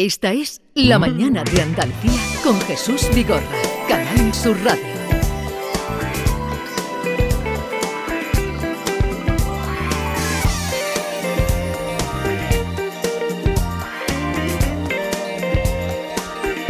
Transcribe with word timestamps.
Esta 0.00 0.32
es 0.32 0.62
La 0.74 0.96
Mañana 1.00 1.42
de 1.42 1.60
Andalucía 1.60 2.20
con 2.44 2.60
Jesús 2.60 3.08
Vigorra, 3.16 3.42
Canal 3.88 4.32
Sur 4.32 4.56
Radio. 4.62 4.80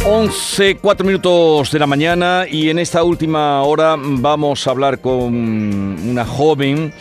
Once, 0.07 0.79
cuatro 0.81 1.07
minutos 1.07 1.71
de 1.71 1.79
la 1.79 1.87
mañana 1.87 2.47
y 2.51 2.71
en 2.71 2.79
esta 2.79 3.05
última 3.05 3.63
hora 3.63 3.97
vamos 3.99 4.67
a 4.67 4.71
hablar 4.71 5.03
con 5.03 5.35
una 5.35 6.25
joven 6.25 6.95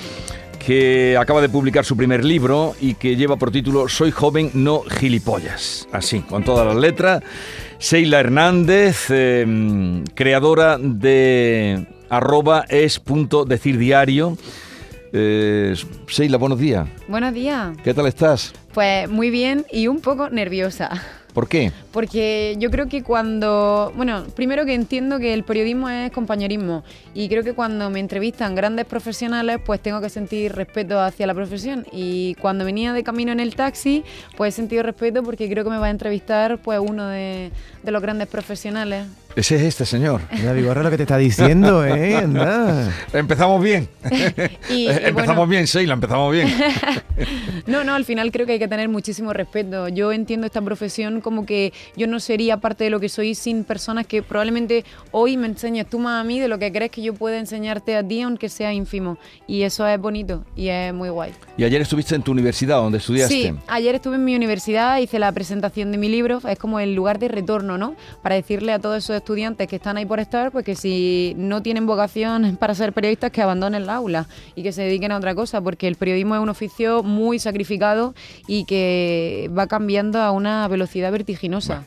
que 0.68 1.16
acaba 1.18 1.40
de 1.40 1.48
publicar 1.48 1.86
su 1.86 1.96
primer 1.96 2.26
libro 2.26 2.76
y 2.82 2.96
que 2.96 3.16
lleva 3.16 3.38
por 3.38 3.52
título 3.52 3.88
Soy 3.88 4.12
joven, 4.12 4.52
no 4.54 4.82
gilipollas. 4.82 5.88
Así, 5.94 6.20
con 6.20 6.44
todas 6.44 6.68
las 6.68 6.76
letras. 6.76 7.24
Seila 7.78 8.20
Hernández, 8.20 9.06
eh, 9.10 10.04
creadora 10.14 10.78
de 10.78 11.88
arroba 12.10 12.66
es 12.68 13.00
punto 13.00 13.46
decir 13.46 13.78
diario. 13.78 14.38
Eh, 15.14 15.74
Seila, 16.10 16.38
buenos 16.38 16.60
días. 16.60 16.86
Buenos 17.08 17.34
días. 17.34 17.78
¿Qué 17.82 17.94
tal 17.94 18.06
estás? 18.08 18.54
Pues 18.74 19.10
muy 19.10 19.30
bien 19.30 19.66
y 19.72 19.88
un 19.88 20.02
poco 20.02 20.30
nerviosa. 20.30 21.02
¿Por 21.34 21.48
qué? 21.48 21.72
Porque 21.92 22.56
yo 22.58 22.72
creo 22.72 22.88
que 22.88 23.04
cuando, 23.04 23.92
bueno, 23.96 24.26
primero 24.36 24.66
que 24.66 24.74
entiendo 24.74 25.20
que 25.20 25.34
el 25.34 25.44
periodismo 25.44 25.88
es 25.90 26.12
compañerismo 26.12 26.84
y 27.14 27.30
creo 27.30 27.44
que 27.44 27.54
cuando 27.54 27.90
me 27.90 28.00
entrevistan 28.00 28.56
grandes 28.56 28.86
profesionales, 28.86 29.60
pues 29.64 29.80
tengo 29.82 30.02
que 30.02 30.10
sentir 30.10 30.54
respeto 30.54 31.00
hacia 31.00 31.28
la 31.28 31.36
profesión 31.36 31.86
y 31.92 32.36
cuando 32.36 32.66
venía 32.66 32.94
de 32.94 33.04
camino 33.04 33.32
en 33.32 33.40
el 33.40 33.56
taxi, 33.56 34.04
pues 34.36 34.54
he 34.54 34.58
sentido 34.58 34.84
respeto 34.84 35.22
porque 35.22 35.50
creo 35.50 35.64
que 35.64 35.70
me 35.70 35.78
va 35.78 35.88
a 35.88 35.92
entrevistar 35.92 36.60
pues 36.60 36.80
uno 36.80 37.08
de, 37.08 37.52
de 37.88 37.94
los 37.94 38.02
grandes 38.02 38.28
profesionales 38.28 39.08
ese 39.38 39.56
es 39.56 39.62
este 39.62 39.86
señor. 39.86 40.22
Mira, 40.32 40.52
Vigorra, 40.52 40.82
lo 40.82 40.90
que 40.90 40.98
te 40.98 41.04
está 41.04 41.16
diciendo, 41.16 41.86
¿eh? 41.86 42.16
Empezamos 43.14 43.64
bien. 43.64 43.88
empezamos 44.70 45.48
bien, 45.48 45.66
Sheila, 45.66 45.94
empezamos 45.94 46.34
bien. 46.34 46.52
no, 47.68 47.84
no, 47.84 47.94
al 47.94 48.04
final 48.04 48.32
creo 48.32 48.48
que 48.48 48.54
hay 48.54 48.60
que 48.60 48.68
tener 48.68 48.90
muchísimo 48.90 49.34
respeto. 49.34 49.90
Yo 49.90 50.12
entiendo 50.12 50.48
esta 50.48 50.60
profesión 50.64 51.22
como 51.22 51.46
que 51.46 51.72
yo 51.96 52.08
no 52.08 52.20
sería 52.20 52.58
parte 52.58 52.86
de 52.86 52.90
lo 52.90 53.00
que 53.00 53.10
soy 53.10 53.36
sin 53.36 53.64
personas 53.64 54.08
que 54.08 54.24
probablemente 54.24 54.84
hoy 55.12 55.38
me 55.38 55.46
enseñes 55.46 55.88
tú 55.88 56.00
más 56.00 56.20
a 56.20 56.24
mí 56.24 56.40
de 56.40 56.48
lo 56.48 56.58
que 56.58 56.72
crees 56.72 56.90
que 56.90 57.04
yo 57.04 57.14
pueda 57.14 57.38
enseñarte 57.38 57.96
a 57.96 58.02
ti, 58.02 58.24
aunque 58.24 58.50
sea 58.50 58.74
ínfimo. 58.74 59.20
Y 59.46 59.62
eso 59.62 59.86
es 59.86 60.00
bonito 60.00 60.46
y 60.56 60.70
es 60.70 60.92
muy 60.96 61.10
guay. 61.10 61.32
¿Y 61.58 61.64
ayer 61.64 61.80
estuviste 61.80 62.16
en 62.16 62.24
tu 62.24 62.32
universidad, 62.32 62.78
donde 62.78 62.98
estudiaste? 62.98 63.36
Sí, 63.36 63.54
ayer 63.68 63.94
estuve 63.94 64.16
en 64.16 64.26
mi 64.26 64.36
universidad, 64.36 64.98
hice 64.98 65.20
la 65.20 65.32
presentación 65.32 65.92
de 65.92 66.00
mi 66.00 66.10
libro. 66.10 66.42
Es 66.50 66.58
como 66.58 66.80
el 66.80 66.96
lugar 66.96 67.20
de 67.20 67.28
retorno, 67.28 67.77
Para 68.22 68.36
decirle 68.36 68.74
a 68.74 68.80
todos 68.80 68.98
esos 68.98 69.16
estudiantes 69.16 69.68
que 69.68 69.76
están 69.78 69.98
ahí 69.98 70.06
por 70.06 70.20
estar, 70.20 70.52
pues 70.52 70.66
que 70.66 70.76
si 70.76 71.34
no 71.38 71.62
tienen 71.62 71.86
vocación 71.86 72.56
para 72.60 72.76
ser 72.76 72.94
periodistas, 72.94 73.32
que 73.32 73.42
abandonen 73.42 73.86
la 73.86 73.96
aula 73.96 74.28
y 74.56 74.64
que 74.64 74.72
se 74.72 74.84
dediquen 74.84 75.12
a 75.12 75.18
otra 75.18 75.36
cosa, 75.36 75.62
porque 75.62 75.88
el 75.88 75.96
periodismo 75.96 76.36
es 76.36 76.42
un 76.42 76.50
oficio 76.50 77.04
muy 77.04 77.40
sacrificado 77.40 78.14
y 78.48 78.66
que 78.66 79.50
va 79.58 79.68
cambiando 79.68 80.22
a 80.22 80.32
una 80.32 80.68
velocidad 80.68 81.12
vertiginosa. 81.12 81.86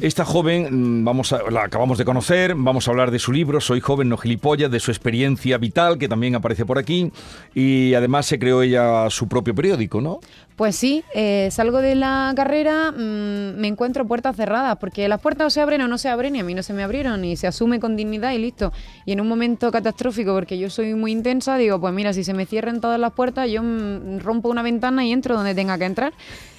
Esta 0.00 0.24
joven, 0.24 1.00
mm, 1.00 1.04
vamos 1.04 1.32
a, 1.32 1.50
la 1.50 1.64
acabamos 1.64 1.98
de 1.98 2.04
conocer, 2.04 2.54
vamos 2.56 2.86
a 2.86 2.90
hablar 2.90 3.10
de 3.10 3.18
su 3.18 3.32
libro, 3.32 3.60
Soy 3.60 3.80
joven, 3.80 4.08
no 4.08 4.16
gilipollas, 4.16 4.70
de 4.70 4.80
su 4.80 4.90
experiencia 4.90 5.58
vital, 5.58 5.98
que 5.98 6.08
también 6.08 6.34
aparece 6.34 6.64
por 6.64 6.78
aquí, 6.78 7.12
y 7.54 7.94
además 7.94 8.26
se 8.26 8.38
creó 8.38 8.62
ella 8.62 9.08
su 9.10 9.28
propio 9.28 9.54
periódico, 9.54 10.00
¿no? 10.00 10.20
Pues 10.56 10.74
sí, 10.74 11.04
eh, 11.14 11.48
salgo 11.50 11.82
de 11.82 11.94
la 11.94 12.32
carrera, 12.34 12.90
mm, 12.90 13.56
me 13.56 13.68
encuentro 13.68 14.06
puertas 14.06 14.36
cerradas, 14.36 14.78
porque 14.78 15.06
las 15.08 15.20
puertas 15.20 15.46
o 15.48 15.50
se 15.50 15.60
abren 15.60 15.82
o 15.82 15.88
no 15.88 15.98
se 15.98 16.08
abren 16.08 16.34
y 16.36 16.40
a 16.40 16.44
mí 16.44 16.54
no 16.54 16.62
se 16.62 16.72
me 16.72 16.82
abrieron 16.82 17.24
y 17.24 17.36
se 17.36 17.46
asume 17.46 17.78
con 17.78 17.94
dignidad 17.96 18.32
y 18.32 18.38
listo. 18.38 18.72
Y 19.04 19.12
en 19.12 19.20
un 19.20 19.28
momento 19.28 19.70
catastrófico, 19.70 20.32
porque 20.32 20.58
yo 20.58 20.70
soy 20.70 20.94
muy 20.94 21.12
intensa, 21.12 21.58
digo, 21.58 21.78
pues 21.78 21.92
mira, 21.92 22.12
si 22.12 22.24
se 22.24 22.32
me 22.32 22.46
cierran 22.46 22.80
todas 22.80 22.98
las 22.98 23.12
puertas, 23.12 23.50
yo 23.50 23.62
mm, 23.62 24.20
rompo 24.20 24.48
una 24.48 24.62
ventana 24.62 25.04
y 25.04 25.12
entro 25.12 25.34
donde 25.34 25.54
tenga 25.54 25.76
que 25.78 25.84
entrar. 25.84 26.14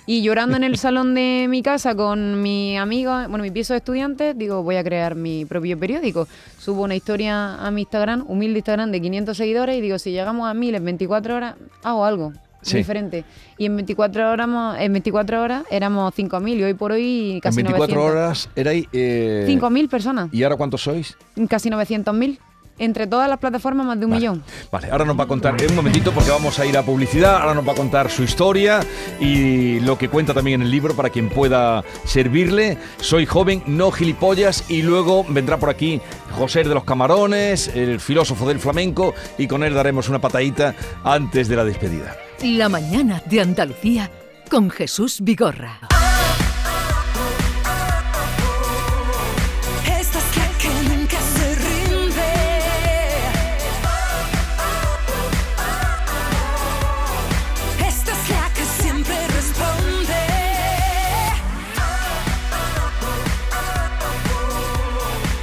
Y 0.07 0.23
llorando 0.23 0.57
en 0.57 0.63
el 0.63 0.78
salón 0.78 1.13
de 1.13 1.45
mi 1.50 1.62
casa 1.62 1.94
con 1.94 2.41
mi 2.41 2.78
amigo, 2.78 3.12
bueno, 3.29 3.44
mi 3.44 3.51
piso 3.51 3.73
de 3.73 3.78
estudiantes, 3.78 4.35
digo, 4.35 4.63
voy 4.63 4.78
a 4.78 4.84
crear 4.84 5.13
mi 5.13 5.45
propio 5.45 5.78
periódico. 5.78 6.28
Subo 6.57 6.84
una 6.84 6.95
historia 6.95 7.56
a 7.56 7.69
mi 7.69 7.81
Instagram, 7.81 8.25
humilde 8.28 8.59
Instagram 8.59 8.90
de 8.91 9.01
500 9.01 9.38
seguidores 9.38 9.78
y 9.78 9.81
digo, 9.81 10.00
si 10.00 10.12
llegamos 10.12 10.50
a 10.50 10.53
mil 10.56 10.73
en 10.73 10.85
24 10.85 11.35
horas, 11.35 11.56
hago 11.84 12.06
algo 12.06 12.34
diferente. 12.63 13.23
Y 13.57 13.66
en 13.66 13.75
24 13.75 14.31
horas, 14.31 14.47
en 14.79 14.94
24 14.94 15.41
horas 15.41 15.63
éramos 15.69 16.13
5.000 16.13 16.57
y 16.57 16.63
hoy 16.63 16.74
por 16.74 16.91
hoy 16.91 17.39
casi 17.41 17.63
900. 17.63 17.89
En 17.89 17.95
24 17.95 18.03
horas 18.03 18.50
erais... 18.56 18.85
Eh, 18.94 19.45
5.000 19.47 19.89
personas. 19.89 20.29
¿Y 20.34 20.44
ahora 20.44 20.56
cuántos 20.56 20.81
sois? 20.81 21.18
Casi 21.50 21.69
900.000. 21.69 22.39
Entre 22.79 23.07
todas 23.07 23.29
las 23.29 23.39
plataformas, 23.39 23.85
más 23.85 23.99
de 23.99 24.05
un 24.05 24.11
millón. 24.11 24.43
Vale, 24.71 24.89
ahora 24.91 25.05
nos 25.05 25.19
va 25.19 25.23
a 25.23 25.27
contar, 25.27 25.59
en 25.61 25.69
un 25.69 25.75
momentito, 25.75 26.11
porque 26.11 26.29
vamos 26.29 26.59
a 26.59 26.65
ir 26.65 26.77
a 26.77 26.83
publicidad, 26.83 27.41
ahora 27.41 27.53
nos 27.53 27.67
va 27.67 27.71
a 27.71 27.75
contar 27.75 28.09
su 28.09 28.23
historia 28.23 28.79
y 29.19 29.79
lo 29.79 29.97
que 29.97 30.09
cuenta 30.09 30.33
también 30.33 30.61
en 30.61 30.67
el 30.67 30.71
libro 30.71 30.95
para 30.95 31.09
quien 31.09 31.29
pueda 31.29 31.83
servirle. 32.05 32.77
Soy 32.99 33.25
joven, 33.25 33.63
no 33.65 33.91
gilipollas, 33.91 34.69
y 34.69 34.81
luego 34.81 35.25
vendrá 35.27 35.57
por 35.57 35.69
aquí 35.69 36.01
José 36.31 36.63
de 36.63 36.73
los 36.73 36.83
Camarones, 36.83 37.69
el 37.75 37.99
filósofo 37.99 38.47
del 38.47 38.59
flamenco, 38.59 39.13
y 39.38 39.47
con 39.47 39.63
él 39.63 39.73
daremos 39.73 40.09
una 40.09 40.19
patadita 40.19 40.75
antes 41.03 41.47
de 41.47 41.55
la 41.55 41.65
despedida. 41.65 42.15
La 42.44 42.69
mañana 42.69 43.21
de 43.25 43.41
Andalucía 43.41 44.11
con 44.49 44.69
Jesús 44.69 45.19
Vigorra. 45.21 45.97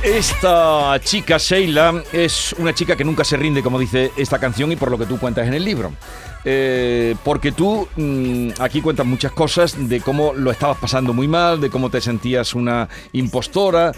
Esta 0.05 1.01
chica, 1.03 1.39
Sheila, 1.39 2.03
es 2.13 2.55
una 2.59 2.75
chica 2.75 2.95
que 2.95 3.05
nunca 3.05 3.25
se 3.25 3.39
rinde, 3.39 3.63
como 3.63 3.79
dice 3.79 4.13
esta 4.19 4.39
canción 4.39 4.71
y 4.71 4.77
por 4.77 4.91
lo 4.91 4.99
que 4.99 5.07
tú 5.07 5.19
cuentas 5.19 5.49
en 5.49 5.55
el 5.55 5.65
libro. 5.65 5.95
Eh, 6.45 7.17
porque 7.25 7.53
tú 7.53 7.89
mm, 7.97 8.51
aquí 8.61 8.83
cuentas 8.83 9.07
muchas 9.07 9.33
cosas 9.33 9.89
de 9.89 10.03
cómo 10.03 10.35
lo 10.35 10.51
estabas 10.51 10.77
pasando 10.77 11.15
muy 11.15 11.27
mal, 11.27 11.59
de 11.59 11.71
cómo 11.71 11.89
te 11.89 12.03
sentías 12.03 12.55
una 12.55 12.87
impostora. 13.13 13.93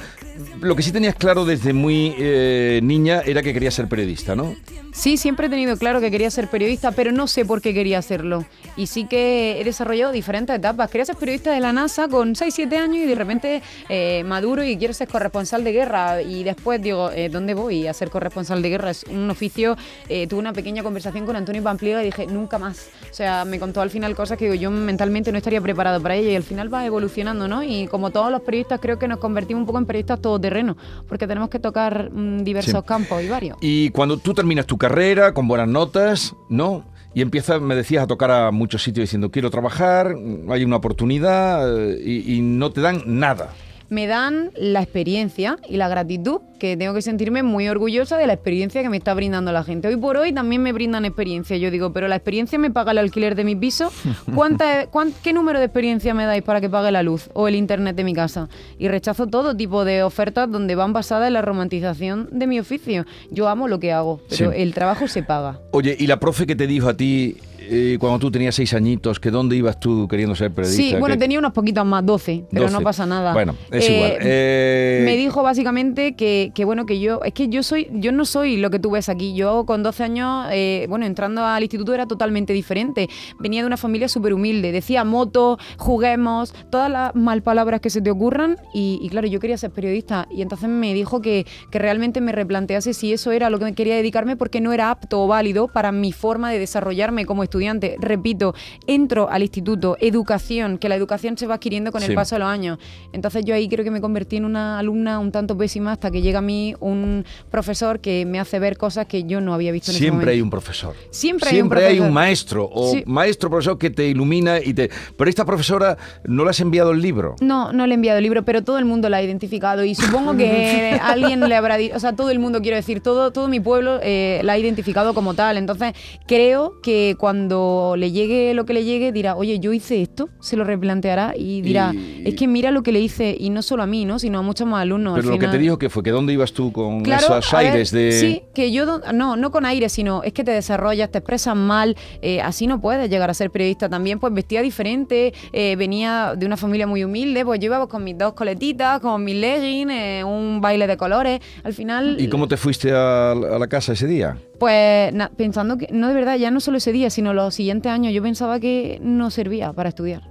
Lo 0.61 0.77
que 0.77 0.83
sí 0.83 0.93
tenías 0.93 1.15
claro 1.15 1.45
desde 1.45 1.73
muy 1.73 2.15
eh, 2.19 2.81
niña 2.83 3.23
era 3.25 3.43
que 3.43 3.53
querías 3.53 3.75
ser 3.75 3.89
periodista, 3.89 4.35
¿no? 4.35 4.55
Sí, 4.93 5.19
siempre 5.19 5.47
he 5.47 5.51
tenido 5.51 5.77
claro 5.77 6.01
que 6.01 6.11
quería 6.11 6.31
ser 6.31 6.49
periodista, 6.49 6.91
pero 6.93 7.13
no 7.13 7.27
sé 7.27 7.45
por 7.45 7.61
qué 7.61 7.75
quería 7.75 7.99
hacerlo. 7.99 8.47
Y 8.77 8.87
sí 8.87 9.07
que 9.07 9.61
he 9.61 9.65
desarrollado 9.65 10.13
diferentes 10.13 10.57
etapas. 10.57 10.91
Quería 10.91 11.05
ser 11.05 11.17
periodista 11.17 11.53
de 11.53 11.61
la 11.61 11.73
NASA 11.73 12.09
con 12.09 12.35
6-7 12.35 12.77
años 12.79 12.97
y 12.97 13.07
de 13.07 13.15
repente 13.15 13.63
eh, 13.91 14.25
maduro 14.25 14.65
y 14.65 14.77
quiero 14.79 14.95
ser 14.95 15.09
corresponsal 15.09 15.65
de 15.65 15.73
guerra. 15.73 16.23
Y 16.23 16.45
después 16.45 16.81
digo, 16.81 17.11
eh, 17.11 17.29
¿dónde 17.29 17.53
voy 17.53 17.87
a 17.87 17.93
ser 17.93 18.09
corresponsal 18.09 18.63
de 18.63 18.71
guerra? 18.71 18.91
Es 18.91 19.05
un 19.05 19.29
oficio. 19.31 19.77
Tuve 20.07 20.39
una 20.39 20.53
pequeña 20.53 20.83
conversación 20.83 21.27
con 21.27 21.37
Antonio 21.37 21.63
Pampliega 21.63 22.03
y 22.03 22.07
dije, 22.07 22.27
nunca 22.27 22.59
más. 22.59 22.89
O 23.11 23.15
sea, 23.15 23.45
me 23.45 23.59
contó 23.59 23.81
al 23.83 23.91
final 23.91 24.15
cosas 24.15 24.39
que 24.39 24.59
yo 24.59 24.71
mentalmente 24.71 25.31
no 25.31 25.39
estaría 25.39 25.61
preparado 25.61 26.01
para 26.01 26.17
ello 26.17 26.31
y 26.31 26.37
al 26.37 26.43
final 26.43 26.73
va 26.73 26.87
evolucionando, 26.87 27.49
¿no? 27.49 27.63
Y 27.63 27.87
como 27.87 28.11
todos 28.11 28.31
los 28.31 28.41
periodistas, 28.43 28.81
creo 28.81 28.99
que 28.99 29.09
nos 29.09 29.19
convertimos 29.19 29.61
un 29.61 29.67
poco 29.67 29.79
en 29.79 29.87
periodistas 29.87 30.21
todoterreno, 30.27 30.77
porque 31.09 31.27
tenemos 31.27 31.49
que 31.49 31.61
tocar 31.61 32.11
mm, 32.11 32.43
diversos 32.43 32.83
campos 32.85 33.23
y 33.23 33.29
varios. 33.29 33.59
Y 33.61 33.91
cuando 33.91 34.17
tú 34.17 34.35
terminas 34.35 34.67
tu 34.67 34.77
carrera 34.77 35.33
con 35.33 35.47
buenas 35.47 35.69
notas, 35.69 36.35
¿no? 36.49 36.85
Y 37.15 37.23
empieza, 37.23 37.61
me 37.61 37.77
decías, 37.77 38.03
a 38.03 38.07
tocar 38.07 38.31
a 38.31 38.51
muchos 38.51 38.83
sitios 38.83 39.05
diciendo, 39.05 39.31
quiero 39.31 39.51
trabajar, 39.51 40.15
hay 40.51 40.65
una 40.65 40.77
oportunidad 40.77 41.65
eh, 41.79 42.23
y 42.27 42.41
no 42.43 42.73
te 42.73 42.81
dan 42.81 43.03
nada 43.07 43.53
me 43.89 44.07
dan 44.07 44.51
la 44.57 44.83
experiencia 44.83 45.59
y 45.69 45.77
la 45.77 45.89
gratitud, 45.89 46.41
que 46.59 46.77
tengo 46.77 46.95
que 46.95 47.03
sentirme 47.03 47.43
muy 47.43 47.69
orgullosa 47.69 48.17
de 48.17 48.27
la 48.27 48.33
experiencia 48.33 48.83
que 48.83 48.89
me 48.89 48.97
está 48.97 49.15
brindando 49.15 49.53
la 49.53 49.63
gente. 49.63 49.89
Hoy 49.89 49.97
por 49.97 50.17
hoy 50.17 50.33
también 50.33 50.63
me 50.63 50.73
brindan 50.73 51.05
experiencia. 51.05 51.57
Yo 51.57 51.71
digo, 51.71 51.93
pero 51.93 52.09
la 52.09 52.17
experiencia 52.17 52.59
me 52.59 52.71
paga 52.71 52.93
el 52.93 52.99
alquiler 52.99 53.35
de 53.35 53.45
mi 53.45 53.57
piso. 53.57 53.93
¿Cuánta, 54.35 54.87
¿Qué 55.23 55.33
número 55.33 55.59
de 55.59 55.67
experiencia 55.67 56.15
me 56.15 56.25
dais 56.25 56.43
para 56.43 56.61
que 56.61 56.69
pague 56.69 56.91
la 56.91 57.03
luz 57.03 57.29
o 57.35 57.49
el 57.49 57.55
internet 57.55 57.97
de 57.97 58.05
mi 58.05 58.15
casa? 58.15 58.49
Y 58.79 58.89
rechazo 58.89 59.27
todo 59.27 59.57
tipo 59.57 59.85
de 59.85 60.03
ofertas 60.03 60.51
donde 60.51 60.75
van 60.75 60.93
basadas 60.93 61.29
en 61.29 61.35
la 61.35 61.43
romantización 61.43 62.29
de 62.33 62.47
mi 62.47 62.59
oficio. 62.59 63.05
Yo 63.31 63.49
amo 63.49 63.69
lo 63.69 63.79
que 63.79 63.93
hago, 63.93 64.21
pero 64.29 64.53
el 64.53 64.75
trabajo 64.75 65.09
se 65.09 65.23
paga. 65.23 65.61
Oye, 65.73 65.97
¿y 65.99 66.07
la 66.07 66.19
profe 66.19 66.47
que 66.47 66.57
te 66.57 66.67
dijo 66.67 66.89
a 66.89 66.97
ti, 66.97 67.37
eh, 67.69 67.97
cuando 68.01 68.19
tú 68.19 68.31
tenías 68.31 68.55
seis 68.55 68.73
añitos, 68.75 69.19
que 69.21 69.31
dónde 69.31 69.57
ibas 69.57 69.79
tú 69.81 70.07
queriendo 70.09 70.35
ser 70.35 70.51
periodista? 70.53 70.83
Sí, 70.83 70.95
bueno, 70.99 71.15
¿Qué- 71.15 71.21
tenía 71.21 71.39
unos 71.39 71.53
poquitos 71.53 71.85
más, 71.85 72.05
12, 72.07 72.45
pero 72.51 72.63
12. 72.65 72.73
no 72.75 72.81
pasa 72.83 73.07
nada. 73.07 73.33
Bueno, 73.33 73.55
es 73.71 73.89
Eh, 73.89 73.95
igual. 73.95 74.13
Eh, 74.21 75.03
Me 75.05 75.17
dijo 75.17 75.43
básicamente 75.43 76.15
que, 76.17 76.53
que, 76.55 76.65
bueno, 76.65 76.87
que 76.87 77.01
yo, 77.01 77.21
es 77.25 77.33
que 77.33 77.49
yo 77.49 77.63
soy, 77.63 77.89
yo 77.93 78.13
no 78.13 78.25
soy 78.25 78.57
lo 78.57 78.71
que 78.71 78.79
tú 78.79 78.91
ves 78.91 79.09
aquí. 79.09 79.35
Yo 79.35 79.65
con 79.67 79.83
12 79.83 80.05
años, 80.05 80.47
eh, 80.53 80.87
bueno, 80.89 81.07
entrando 81.07 81.45
al 81.45 81.63
instituto 81.63 81.93
era 81.95 82.07
totalmente 82.07 82.53
diferente. 82.53 83.09
Venía 83.41 83.63
de 83.63 83.67
una 83.67 83.77
familia 83.77 84.09
súper 84.09 84.33
humilde. 84.35 84.73
Decía 84.73 85.05
moto, 85.05 85.59
juguemos, 85.79 86.55
todas 86.71 86.91
las 86.91 87.15
mal 87.15 87.43
palabras 87.43 87.81
que 87.81 87.91
se 87.91 88.01
te 88.01 88.11
ocurran. 88.11 88.57
Y, 88.75 88.99
y 89.03 89.09
claro, 89.09 89.27
yo 89.27 89.41
quería 89.41 89.59
ser 89.59 89.71
periodista. 89.71 90.29
Y 90.31 90.43
entonces 90.43 90.69
me 90.69 90.95
dijo 90.95 91.21
que, 91.21 91.47
que 91.71 91.79
realmente 91.79 92.21
me 92.21 92.33
replantease 92.33 92.95
si 92.95 93.13
eso 93.13 93.33
era 93.33 93.51
lo 93.51 93.59
que 93.59 93.65
me 93.65 93.75
quería 93.75 93.97
dedicarme 93.97 94.37
porque 94.37 94.61
no 94.61 94.73
era 94.73 94.91
apto 94.91 95.23
o 95.23 95.27
válido 95.27 95.69
para 95.69 95.91
mi 95.93 96.13
forma 96.13 96.51
de 96.53 96.59
desarrollarme 96.59 97.27
como 97.27 97.43
estudiante. 97.43 97.56
Repito, 97.99 98.55
entro 98.87 99.29
al 99.31 99.43
instituto, 99.43 99.97
educación, 100.01 100.79
que 100.79 100.89
la 100.89 100.95
educación 100.95 101.37
se 101.39 101.47
va 101.47 101.55
adquiriendo 101.55 101.93
con 101.93 102.01
Sí. 102.03 102.09
el 102.09 102.15
paso 102.15 102.35
de 102.35 102.41
los 102.41 102.49
años. 102.49 102.79
Entonces 103.13 103.45
yo 103.45 103.55
ahí 103.55 103.69
creo 103.69 103.85
que 103.85 103.91
me 103.91 104.01
convertí 104.01 104.37
en 104.37 104.45
una 104.45 104.79
alumna 104.79 105.19
un 105.19 105.33
tanto 105.33 105.57
pésima 105.57 105.93
hasta 105.93 106.11
que 106.11 106.23
llega 106.23 106.39
a 106.39 106.43
mí 106.43 106.75
un 106.81 107.25
profesor 107.51 108.01
que 108.01 108.25
me 108.27 108.39
hace 108.39 108.59
ver 108.59 108.77
cosas 108.77 109.07
que 109.07 109.25
yo 109.25 109.41
no 109.41 109.55
había 109.55 109.73
visto 109.73 109.91
en 109.91 109.97
ese 109.97 110.05
Siempre 110.05 110.31
hay 110.33 110.39
momento. 110.39 110.45
un 110.45 110.51
profesor. 110.51 110.95
Siempre 111.11 111.49
hay 111.51 111.55
un 111.55 111.57
Siempre 111.67 111.87
hay 111.87 112.01
un 112.01 112.13
maestro 112.13 112.69
o 112.73 112.93
Sí. 112.93 113.03
maestro 113.07 113.51
profesor 113.51 113.79
que 113.79 113.91
te 113.91 114.07
ilumina 114.09 114.59
y 114.61 114.75
te. 114.75 114.91
Pero 115.17 115.29
esta 115.31 115.45
profesora 115.45 115.97
no 116.25 116.45
le 116.45 116.51
has 116.51 116.61
enviado 116.61 116.91
el 116.93 117.01
libro. 117.01 117.37
No, 117.41 117.73
no 117.73 117.87
le 117.87 117.93
he 117.93 117.97
enviado 117.97 118.19
el 118.19 118.23
libro, 118.25 118.45
pero 118.45 118.63
todo 118.63 118.79
el 118.79 118.85
mundo 118.85 119.09
la 119.09 119.19
ha 119.19 119.23
identificado 119.23 119.85
y 119.85 119.95
supongo 119.95 120.37
que 120.37 120.99
alguien 121.03 121.41
le 121.41 121.55
habrá 121.55 121.77
dicho, 121.77 121.97
o 121.97 122.01
sea, 122.01 122.15
todo 122.15 122.31
el 122.31 122.39
mundo, 122.39 122.61
quiero 122.61 122.77
decir, 122.77 123.01
todo, 123.01 123.33
todo 123.33 123.49
mi 123.49 123.61
pueblo 123.61 123.99
eh, 124.03 124.41
la 124.45 124.55
ha 124.55 124.59
identificado 124.59 125.15
como 125.15 125.35
tal. 125.35 125.57
Entonces, 125.57 125.93
creo 126.27 126.81
que 126.83 127.15
cuando 127.19 127.46
le 127.49 128.13
llegue 128.13 128.55
lo 128.55 128.65
que 128.67 128.73
le 128.75 128.85
llegue, 128.85 129.13
dirá, 129.13 129.37
oye, 129.37 129.59
yo 129.61 129.73
hice 129.73 130.03
esto, 130.03 130.29
se 130.41 130.57
lo 130.57 130.65
replanteará 130.65 131.35
y 131.37 131.61
dirá, 131.63 131.93
Y- 131.95 132.23
es 132.29 132.35
que 132.35 132.47
mira 132.49 132.71
lo 132.71 132.83
que 132.83 132.93
le 132.93 133.01
hice, 133.01 133.37
y 133.39 133.51
no 133.51 133.63
solo 133.63 133.83
a 133.83 133.87
mí, 133.87 134.05
¿no? 134.05 134.19
sino 134.19 134.39
a 134.39 134.43
muchos 134.43 134.67
más 134.67 134.83
alumnos. 134.83 135.15
Pero 135.15 135.29
al 135.29 135.35
lo 135.35 135.39
que 135.39 135.49
te 135.49 135.59
dijo 135.59 135.79
que 135.79 135.89
fue 135.91 136.03
que 136.03 136.11
dónde 136.11 136.33
ibas 136.33 136.53
tú 136.53 136.73
con 136.73 137.03
Claro, 137.03 137.39
esos 137.39 137.53
ver, 137.53 137.61
aires 137.67 137.91
de. 137.91 138.13
Sí, 138.13 138.43
que 138.55 138.73
yo. 138.73 139.01
No, 139.13 139.37
no 139.37 139.51
con 139.51 139.65
aire, 139.67 139.89
sino 139.89 140.23
es 140.23 140.33
que 140.33 140.45
te 140.45 140.51
desarrollas, 140.53 141.11
te 141.11 141.19
expresas 141.19 141.55
mal. 141.57 141.97
eh, 142.23 142.41
así 142.41 142.67
no 142.67 142.81
puedes 142.81 143.09
llegar 143.11 143.31
a 143.31 143.35
ser 143.35 143.51
periodista. 143.51 143.89
También, 143.89 144.19
pues 144.19 144.33
vestía 144.33 144.63
diferente. 144.63 145.33
eh, 145.53 145.77
venía 145.77 146.35
de 146.37 146.47
una 146.47 146.57
familia 146.57 146.87
muy 146.87 147.05
humilde. 147.05 147.45
Pues 147.45 147.61
yo 147.61 147.67
iba 147.67 147.87
con 147.89 148.05
mis 148.05 148.17
dos 148.19 148.33
coletitas, 148.35 149.01
con 149.01 149.23
mis 149.25 149.37
leggings, 149.37 149.93
eh, 149.93 150.23
un 150.25 150.61
baile 150.61 150.87
de 150.87 150.97
colores. 150.97 151.41
Al 151.63 151.73
final. 151.75 152.17
¿Y 152.19 152.29
cómo 152.29 152.49
te 152.49 152.57
fuiste 152.57 152.93
a, 152.93 153.33
a 153.33 153.59
la 153.59 153.67
casa 153.67 153.93
ese 153.93 154.07
día? 154.07 154.37
Pues 154.59 155.13
na- 155.13 155.31
pensando 155.37 155.77
que. 155.77 155.89
No, 155.93 156.09
de 156.09 156.15
verdad, 156.15 156.37
ya 156.37 156.51
no 156.51 156.61
solo 156.61 156.79
ese 156.79 156.93
día, 156.93 157.11
sino 157.11 157.35
los 157.37 157.55
siguientes 157.55 157.93
años. 157.93 158.13
Yo 158.13 158.23
pensaba 158.23 158.59
que 158.59 158.99
no 159.01 159.31
servía 159.31 159.73
para 159.73 159.91
estudiar. 159.91 160.29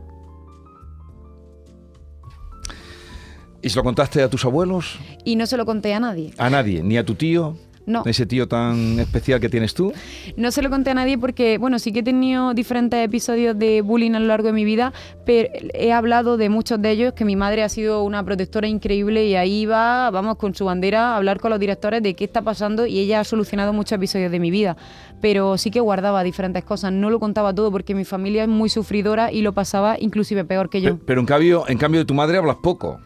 ¿Y 3.62 3.70
se 3.70 3.78
lo 3.78 3.84
contaste 3.84 4.22
a 4.22 4.30
tus 4.30 4.46
abuelos? 4.46 5.00
Y 5.24 5.38
no 5.38 5.48
se 5.48 5.58
lo 5.58 5.66
conté 5.66 5.94
a 5.94 6.00
nadie. 6.00 6.34
¿A 6.38 6.50
nadie? 6.50 6.84
¿Ni 6.84 6.98
a 6.98 7.06
tu 7.06 7.16
tío? 7.16 7.58
No. 7.88 8.02
Ese 8.06 8.26
tío 8.26 8.48
tan 8.48 9.00
especial 9.00 9.40
que 9.40 9.48
tienes 9.48 9.74
tú. 9.76 9.94
No 10.38 10.50
se 10.52 10.62
lo 10.64 10.70
conté 10.72 10.90
a 10.90 10.94
nadie 10.96 11.18
porque, 11.20 11.60
bueno, 11.60 11.78
sí 11.78 11.92
que 11.92 12.00
he 12.00 12.04
tenido 12.04 12.54
diferentes 12.56 13.00
episodios 13.06 13.58
de 13.60 13.82
bullying 13.82 14.14
a 14.16 14.20
lo 14.20 14.26
largo 14.26 14.48
de 14.48 14.54
mi 14.54 14.66
vida, 14.66 14.92
pero 15.26 15.50
he 15.74 15.92
hablado 15.94 16.36
de 16.38 16.50
muchos 16.50 16.82
de 16.82 16.90
ellos, 16.92 17.14
que 17.14 17.26
mi 17.26 17.36
madre 17.36 17.62
ha 17.64 17.70
sido 17.70 18.04
una 18.04 18.24
protectora 18.24 18.68
increíble 18.68 19.26
y 19.28 19.36
ahí 19.36 19.66
va, 19.68 20.10
vamos, 20.10 20.38
con 20.38 20.56
su 20.56 20.66
bandera 20.66 21.14
a 21.14 21.18
hablar 21.18 21.40
con 21.40 21.52
los 21.52 21.60
directores 21.60 22.02
de 22.02 22.16
qué 22.16 22.24
está 22.24 22.42
pasando 22.42 22.88
y 22.88 22.98
ella 22.98 23.20
ha 23.20 23.24
solucionado 23.24 23.72
muchos 23.72 23.94
episodios 23.98 24.32
de 24.32 24.40
mi 24.40 24.50
vida. 24.50 24.76
Pero 25.22 25.58
sí 25.58 25.70
que 25.70 25.80
guardaba 25.80 26.24
diferentes 26.24 26.64
cosas, 26.64 26.92
no 26.92 27.10
lo 27.12 27.20
contaba 27.20 27.54
todo 27.54 27.72
porque 27.72 27.94
mi 27.94 28.04
familia 28.04 28.44
es 28.44 28.50
muy 28.50 28.70
sufridora 28.70 29.32
y 29.32 29.42
lo 29.42 29.54
pasaba 29.54 29.96
inclusive 30.00 30.44
peor 30.44 30.70
que 30.70 30.82
yo. 30.82 30.98
Pe- 30.98 31.04
Pero 31.06 31.20
en 31.22 31.28
cambio, 31.28 31.66
en 31.68 31.78
cambio 31.78 32.00
de 32.00 32.06
tu 32.06 32.14
madre 32.16 32.38
hablas 32.38 32.58
poco. 32.64 33.00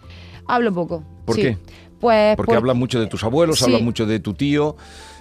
Hablo 0.48 0.74
poco. 0.74 1.04
¿Por 1.26 1.36
sí. 1.36 1.42
qué? 1.42 1.58
Pues 2.00 2.36
Porque 2.38 2.50
por- 2.52 2.58
hablas 2.58 2.76
mucho 2.76 3.00
de 3.00 3.08
tus 3.08 3.24
abuelos, 3.24 3.58
Sí. 3.60 3.66
hablas 3.66 3.82
mucho 3.82 4.06
de 4.06 4.20
tu 4.20 4.34
tío, 4.34 4.76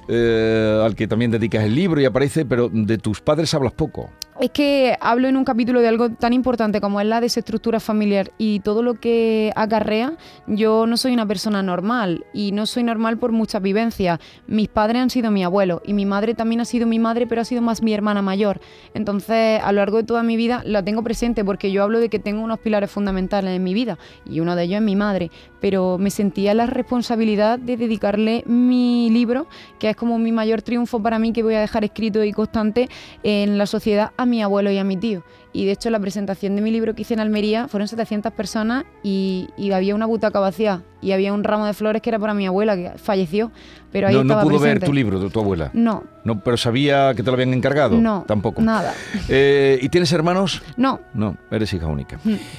eh, 0.08 0.82
al 0.82 0.94
que 0.94 1.06
también 1.06 1.30
dedicas 1.30 1.64
el 1.64 1.74
libro 1.74 2.00
y 2.00 2.04
aparece, 2.06 2.44
pero 2.44 2.70
de 2.72 2.98
tus 2.98 3.20
padres 3.20 3.52
hablas 3.54 3.72
poco. 3.72 4.10
Es 4.40 4.50
que 4.50 4.96
hablo 5.00 5.26
en 5.26 5.36
un 5.36 5.44
capítulo 5.44 5.80
de 5.80 5.88
algo 5.88 6.10
tan 6.10 6.32
importante 6.32 6.80
como 6.80 7.00
es 7.00 7.06
la 7.08 7.20
desestructura 7.20 7.80
familiar 7.80 8.30
y 8.38 8.60
todo 8.60 8.84
lo 8.84 8.94
que 8.94 9.52
acarrea. 9.56 10.12
Yo 10.46 10.86
no 10.86 10.96
soy 10.96 11.12
una 11.12 11.26
persona 11.26 11.60
normal 11.60 12.24
y 12.32 12.52
no 12.52 12.64
soy 12.66 12.84
normal 12.84 13.18
por 13.18 13.32
muchas 13.32 13.60
vivencias. 13.60 14.20
Mis 14.46 14.68
padres 14.68 15.02
han 15.02 15.10
sido 15.10 15.32
mi 15.32 15.42
abuelo 15.42 15.82
y 15.84 15.92
mi 15.92 16.06
madre 16.06 16.34
también 16.34 16.60
ha 16.60 16.64
sido 16.66 16.86
mi 16.86 17.00
madre, 17.00 17.26
pero 17.26 17.40
ha 17.40 17.44
sido 17.44 17.62
más 17.62 17.82
mi 17.82 17.92
hermana 17.92 18.22
mayor. 18.22 18.60
Entonces, 18.94 19.60
a 19.60 19.72
lo 19.72 19.80
largo 19.80 19.96
de 19.96 20.04
toda 20.04 20.22
mi 20.22 20.36
vida 20.36 20.62
la 20.64 20.84
tengo 20.84 21.02
presente 21.02 21.44
porque 21.44 21.72
yo 21.72 21.82
hablo 21.82 21.98
de 21.98 22.08
que 22.08 22.20
tengo 22.20 22.40
unos 22.40 22.60
pilares 22.60 22.92
fundamentales 22.92 23.56
en 23.56 23.64
mi 23.64 23.74
vida 23.74 23.98
y 24.24 24.38
uno 24.38 24.54
de 24.54 24.62
ellos 24.62 24.76
es 24.76 24.84
mi 24.84 24.94
madre. 24.94 25.32
Pero 25.60 25.98
me 25.98 26.10
sentía 26.10 26.54
la 26.54 26.66
responsabilidad 26.66 27.58
de 27.58 27.76
dedicarle 27.76 28.44
mi 28.46 29.10
libro, 29.10 29.48
que 29.80 29.90
es 29.90 29.96
como 29.98 30.18
mi 30.18 30.32
mayor 30.32 30.62
triunfo 30.62 31.02
para 31.02 31.18
mí, 31.18 31.32
que 31.32 31.42
voy 31.42 31.54
a 31.54 31.60
dejar 31.60 31.84
escrito 31.84 32.24
y 32.24 32.32
constante 32.32 32.88
en 33.22 33.58
la 33.58 33.66
sociedad 33.66 34.12
a 34.16 34.24
mi 34.24 34.42
abuelo 34.42 34.70
y 34.70 34.78
a 34.78 34.84
mi 34.84 34.96
tío. 34.96 35.22
Y 35.52 35.66
de 35.66 35.72
hecho 35.72 35.90
la 35.90 36.00
presentación 36.00 36.56
de 36.56 36.62
mi 36.62 36.70
libro 36.70 36.94
que 36.94 37.02
hice 37.02 37.14
en 37.14 37.20
Almería 37.20 37.68
fueron 37.68 37.88
700 37.88 38.32
personas 38.32 38.84
y, 39.02 39.48
y 39.56 39.72
había 39.72 39.94
una 39.94 40.06
butaca 40.06 40.40
vacía 40.40 40.82
y 41.00 41.12
había 41.12 41.32
un 41.32 41.44
ramo 41.44 41.66
de 41.66 41.74
flores 41.74 42.02
que 42.02 42.10
era 42.10 42.18
para 42.18 42.34
mi 42.34 42.46
abuela 42.46 42.76
que 42.76 42.92
falleció, 42.98 43.50
pero 43.92 44.08
ahí 44.08 44.14
no, 44.14 44.24
no 44.24 44.34
estaba 44.34 44.42
pudo 44.42 44.58
ver 44.58 44.80
tu 44.80 44.92
libro 44.92 45.18
de 45.20 45.30
tu 45.30 45.40
abuela. 45.40 45.70
No, 45.72 46.02
No, 46.24 46.40
pero 46.40 46.56
sabía 46.56 47.14
que 47.14 47.22
te 47.22 47.30
lo 47.30 47.34
habían 47.34 47.54
encargado. 47.54 47.96
no, 47.96 48.24
Tampoco. 48.26 48.60
nada. 48.60 48.92
Eh, 49.28 49.78
¿Y 49.80 49.88
tienes 49.88 50.12
hermanos? 50.12 50.62
No, 50.76 51.00
No, 51.14 51.36
eres 51.50 51.72
hija 51.72 51.86
única. 51.86 52.18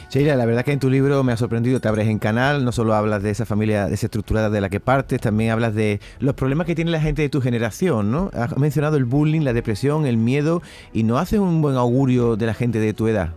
Sheila, 0.09 0.35
la 0.35 0.45
verdad 0.45 0.63
que 0.63 0.71
en 0.71 0.79
tu 0.79 0.89
libro 0.89 1.23
me 1.23 1.31
ha 1.33 1.37
sorprendido, 1.37 1.79
te 1.79 1.87
abres 1.87 2.07
en 2.07 2.17
canal, 2.19 2.63
no 2.65 2.71
solo 2.71 2.93
hablas 2.95 3.21
de 3.23 3.29
esa 3.31 3.45
familia 3.45 3.87
desestructurada 3.87 4.49
de 4.49 4.61
la 4.61 4.69
que 4.69 4.79
partes, 4.79 5.19
también 5.21 5.51
hablas 5.51 5.75
de 5.75 5.99
los 6.19 6.33
problemas 6.35 6.65
que 6.65 6.75
tiene 6.75 6.91
la 6.91 7.01
gente 7.01 7.21
de 7.21 7.29
tu 7.29 7.41
generación, 7.41 8.11
¿no? 8.11 8.31
Has 8.33 8.57
mencionado 8.57 8.97
el 8.97 9.05
bullying, 9.05 9.41
la 9.41 9.53
depresión, 9.53 10.05
el 10.05 10.17
miedo, 10.17 10.61
y 10.93 11.03
no 11.03 11.17
haces 11.17 11.39
un 11.39 11.61
buen 11.61 11.75
augurio 11.75 12.35
de 12.37 12.45
la 12.45 12.53
gente 12.53 12.79
de 12.79 12.93
tu 12.93 13.07
edad. 13.07 13.29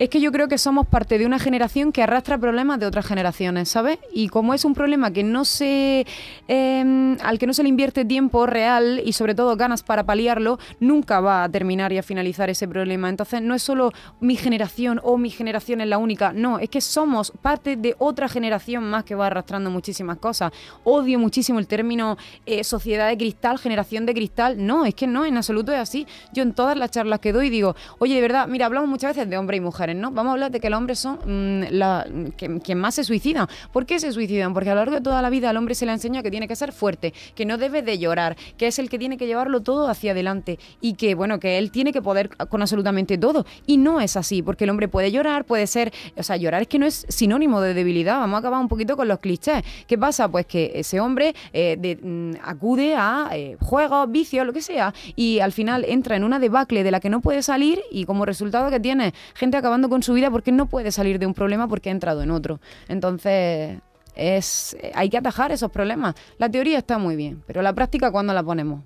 Es 0.00 0.08
que 0.08 0.18
yo 0.18 0.32
creo 0.32 0.48
que 0.48 0.56
somos 0.56 0.86
parte 0.86 1.18
de 1.18 1.26
una 1.26 1.38
generación 1.38 1.92
que 1.92 2.02
arrastra 2.02 2.38
problemas 2.38 2.80
de 2.80 2.86
otras 2.86 3.04
generaciones, 3.04 3.68
¿sabes? 3.68 3.98
Y 4.14 4.28
como 4.28 4.54
es 4.54 4.64
un 4.64 4.72
problema 4.72 5.12
que 5.12 5.22
no 5.22 5.44
se 5.44 6.06
eh, 6.48 7.16
al 7.22 7.38
que 7.38 7.46
no 7.46 7.52
se 7.52 7.62
le 7.62 7.68
invierte 7.68 8.06
tiempo 8.06 8.46
real 8.46 9.02
y 9.04 9.12
sobre 9.12 9.34
todo 9.34 9.54
ganas 9.58 9.82
para 9.82 10.04
paliarlo, 10.04 10.58
nunca 10.80 11.20
va 11.20 11.44
a 11.44 11.50
terminar 11.50 11.92
y 11.92 11.98
a 11.98 12.02
finalizar 12.02 12.48
ese 12.48 12.66
problema. 12.66 13.10
Entonces 13.10 13.42
no 13.42 13.54
es 13.54 13.62
solo 13.62 13.92
mi 14.20 14.36
generación 14.36 15.02
o 15.04 15.18
mi 15.18 15.28
generación 15.28 15.82
es 15.82 15.88
la 15.88 15.98
única, 15.98 16.32
no, 16.32 16.58
es 16.58 16.70
que 16.70 16.80
somos 16.80 17.30
parte 17.42 17.76
de 17.76 17.94
otra 17.98 18.26
generación 18.26 18.84
más 18.84 19.04
que 19.04 19.14
va 19.14 19.26
arrastrando 19.26 19.68
muchísimas 19.68 20.16
cosas. 20.16 20.50
Odio 20.82 21.18
muchísimo 21.18 21.58
el 21.58 21.66
término 21.66 22.16
eh, 22.46 22.64
sociedad 22.64 23.06
de 23.06 23.18
cristal, 23.18 23.58
generación 23.58 24.06
de 24.06 24.14
cristal. 24.14 24.66
No, 24.66 24.86
es 24.86 24.94
que 24.94 25.06
no, 25.06 25.26
en 25.26 25.36
absoluto 25.36 25.72
es 25.72 25.78
así. 25.78 26.06
Yo 26.32 26.42
en 26.42 26.54
todas 26.54 26.74
las 26.78 26.90
charlas 26.90 27.20
que 27.20 27.34
doy 27.34 27.50
digo, 27.50 27.76
oye, 27.98 28.14
de 28.14 28.22
verdad, 28.22 28.48
mira, 28.48 28.64
hablamos 28.64 28.88
muchas 28.88 29.14
veces 29.14 29.28
de 29.28 29.36
hombres 29.36 29.58
y 29.58 29.60
¿no? 29.94 30.10
Vamos 30.10 30.30
a 30.30 30.32
hablar 30.32 30.50
de 30.50 30.60
que 30.60 30.70
los 30.70 30.78
hombres 30.78 30.98
son 30.98 31.18
mm, 31.24 31.66
la, 31.70 32.06
que, 32.36 32.74
más 32.74 32.94
se 32.94 33.04
suicidan. 33.04 33.46
¿Por 33.72 33.86
qué 33.86 33.98
se 33.98 34.12
suicidan? 34.12 34.54
Porque 34.54 34.70
a 34.70 34.74
lo 34.74 34.80
largo 34.80 34.96
de 34.96 35.00
toda 35.00 35.22
la 35.22 35.30
vida 35.30 35.50
al 35.50 35.56
hombre 35.56 35.74
se 35.74 35.86
le 35.86 35.92
enseña 35.92 36.22
que 36.22 36.30
tiene 36.30 36.48
que 36.48 36.56
ser 36.56 36.72
fuerte, 36.72 37.12
que 37.34 37.46
no 37.46 37.58
debe 37.58 37.82
de 37.82 37.98
llorar, 37.98 38.36
que 38.56 38.66
es 38.66 38.78
el 38.78 38.88
que 38.88 38.98
tiene 38.98 39.16
que 39.16 39.26
llevarlo 39.26 39.60
todo 39.60 39.88
hacia 39.88 40.12
adelante 40.12 40.58
y 40.80 40.94
que, 40.94 41.14
bueno, 41.14 41.40
que 41.40 41.58
él 41.58 41.70
tiene 41.70 41.92
que 41.92 42.02
poder 42.02 42.30
con 42.48 42.62
absolutamente 42.62 43.18
todo. 43.18 43.46
Y 43.66 43.76
no 43.76 44.00
es 44.00 44.16
así, 44.16 44.42
porque 44.42 44.64
el 44.64 44.70
hombre 44.70 44.88
puede 44.88 45.10
llorar, 45.10 45.44
puede 45.44 45.66
ser, 45.66 45.92
o 46.16 46.22
sea, 46.22 46.36
llorar 46.36 46.62
es 46.62 46.68
que 46.68 46.78
no 46.78 46.86
es 46.86 47.06
sinónimo 47.08 47.60
de 47.60 47.74
debilidad. 47.74 48.18
Vamos 48.18 48.36
a 48.36 48.38
acabar 48.38 48.60
un 48.60 48.68
poquito 48.68 48.96
con 48.96 49.08
los 49.08 49.18
clichés. 49.18 49.62
¿Qué 49.86 49.98
pasa? 49.98 50.28
Pues 50.28 50.46
que 50.46 50.72
ese 50.74 51.00
hombre 51.00 51.34
eh, 51.52 51.98
mm, 52.02 52.32
acude 52.42 52.94
a 52.94 53.30
eh, 53.32 53.56
juegos, 53.60 54.10
vicios, 54.10 54.46
lo 54.46 54.52
que 54.52 54.62
sea, 54.62 54.94
y 55.16 55.40
al 55.40 55.52
final 55.52 55.84
entra 55.86 56.16
en 56.16 56.24
una 56.24 56.38
debacle 56.38 56.82
de 56.82 56.90
la 56.90 57.00
que 57.00 57.10
no 57.10 57.20
puede 57.20 57.42
salir 57.42 57.80
y 57.90 58.04
como 58.04 58.24
resultado 58.24 58.70
que 58.70 58.80
tiene 58.80 59.12
gente 59.34 59.56
acabando 59.56 59.79
con 59.88 60.02
su 60.02 60.12
vida 60.12 60.30
porque 60.30 60.52
no 60.52 60.66
puede 60.66 60.92
salir 60.92 61.18
de 61.18 61.26
un 61.26 61.34
problema 61.34 61.68
porque 61.68 61.88
ha 61.88 61.92
entrado 61.92 62.22
en 62.22 62.30
otro. 62.30 62.60
Entonces, 62.88 63.78
es, 64.14 64.76
hay 64.94 65.08
que 65.08 65.18
atajar 65.18 65.52
esos 65.52 65.70
problemas. 65.70 66.14
La 66.38 66.48
teoría 66.48 66.78
está 66.78 66.98
muy 66.98 67.16
bien, 67.16 67.42
pero 67.46 67.62
la 67.62 67.72
práctica, 67.72 68.10
¿cuándo 68.10 68.32
la 68.32 68.42
ponemos? 68.42 68.82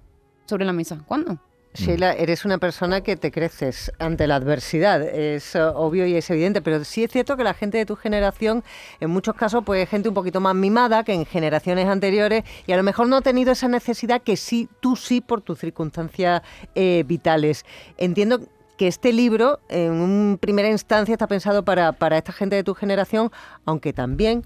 Sobre 0.46 0.64
la 0.64 0.72
mesa. 0.72 0.98
¿Cuándo? 1.06 1.38
Sheila, 1.74 2.12
eres 2.12 2.44
una 2.44 2.58
persona 2.58 3.00
que 3.00 3.16
te 3.16 3.32
creces 3.32 3.90
ante 3.98 4.28
la 4.28 4.36
adversidad, 4.36 5.02
es 5.02 5.56
eh, 5.56 5.60
obvio 5.60 6.06
y 6.06 6.14
es 6.14 6.30
evidente, 6.30 6.62
pero 6.62 6.84
sí 6.84 7.02
es 7.02 7.10
cierto 7.10 7.36
que 7.36 7.42
la 7.42 7.52
gente 7.52 7.78
de 7.78 7.84
tu 7.84 7.96
generación, 7.96 8.62
en 9.00 9.10
muchos 9.10 9.34
casos, 9.34 9.64
pues 9.66 9.82
es 9.82 9.88
gente 9.88 10.08
un 10.08 10.14
poquito 10.14 10.40
más 10.40 10.54
mimada 10.54 11.02
que 11.02 11.12
en 11.12 11.26
generaciones 11.26 11.88
anteriores 11.88 12.44
y 12.68 12.72
a 12.72 12.76
lo 12.76 12.84
mejor 12.84 13.08
no 13.08 13.16
ha 13.16 13.22
tenido 13.22 13.50
esa 13.50 13.66
necesidad 13.66 14.22
que 14.22 14.36
sí, 14.36 14.68
tú 14.78 14.94
sí, 14.94 15.20
por 15.20 15.40
tus 15.40 15.58
circunstancias 15.58 16.42
eh, 16.76 17.02
vitales. 17.08 17.64
Entiendo 17.98 18.38
que 18.76 18.88
este 18.88 19.12
libro, 19.12 19.60
en 19.68 19.92
un 19.92 20.38
primera 20.40 20.68
instancia, 20.68 21.12
está 21.12 21.26
pensado 21.26 21.64
para, 21.64 21.92
para 21.92 22.18
esta 22.18 22.32
gente 22.32 22.56
de 22.56 22.64
tu 22.64 22.74
generación, 22.74 23.30
aunque 23.64 23.92
también 23.92 24.42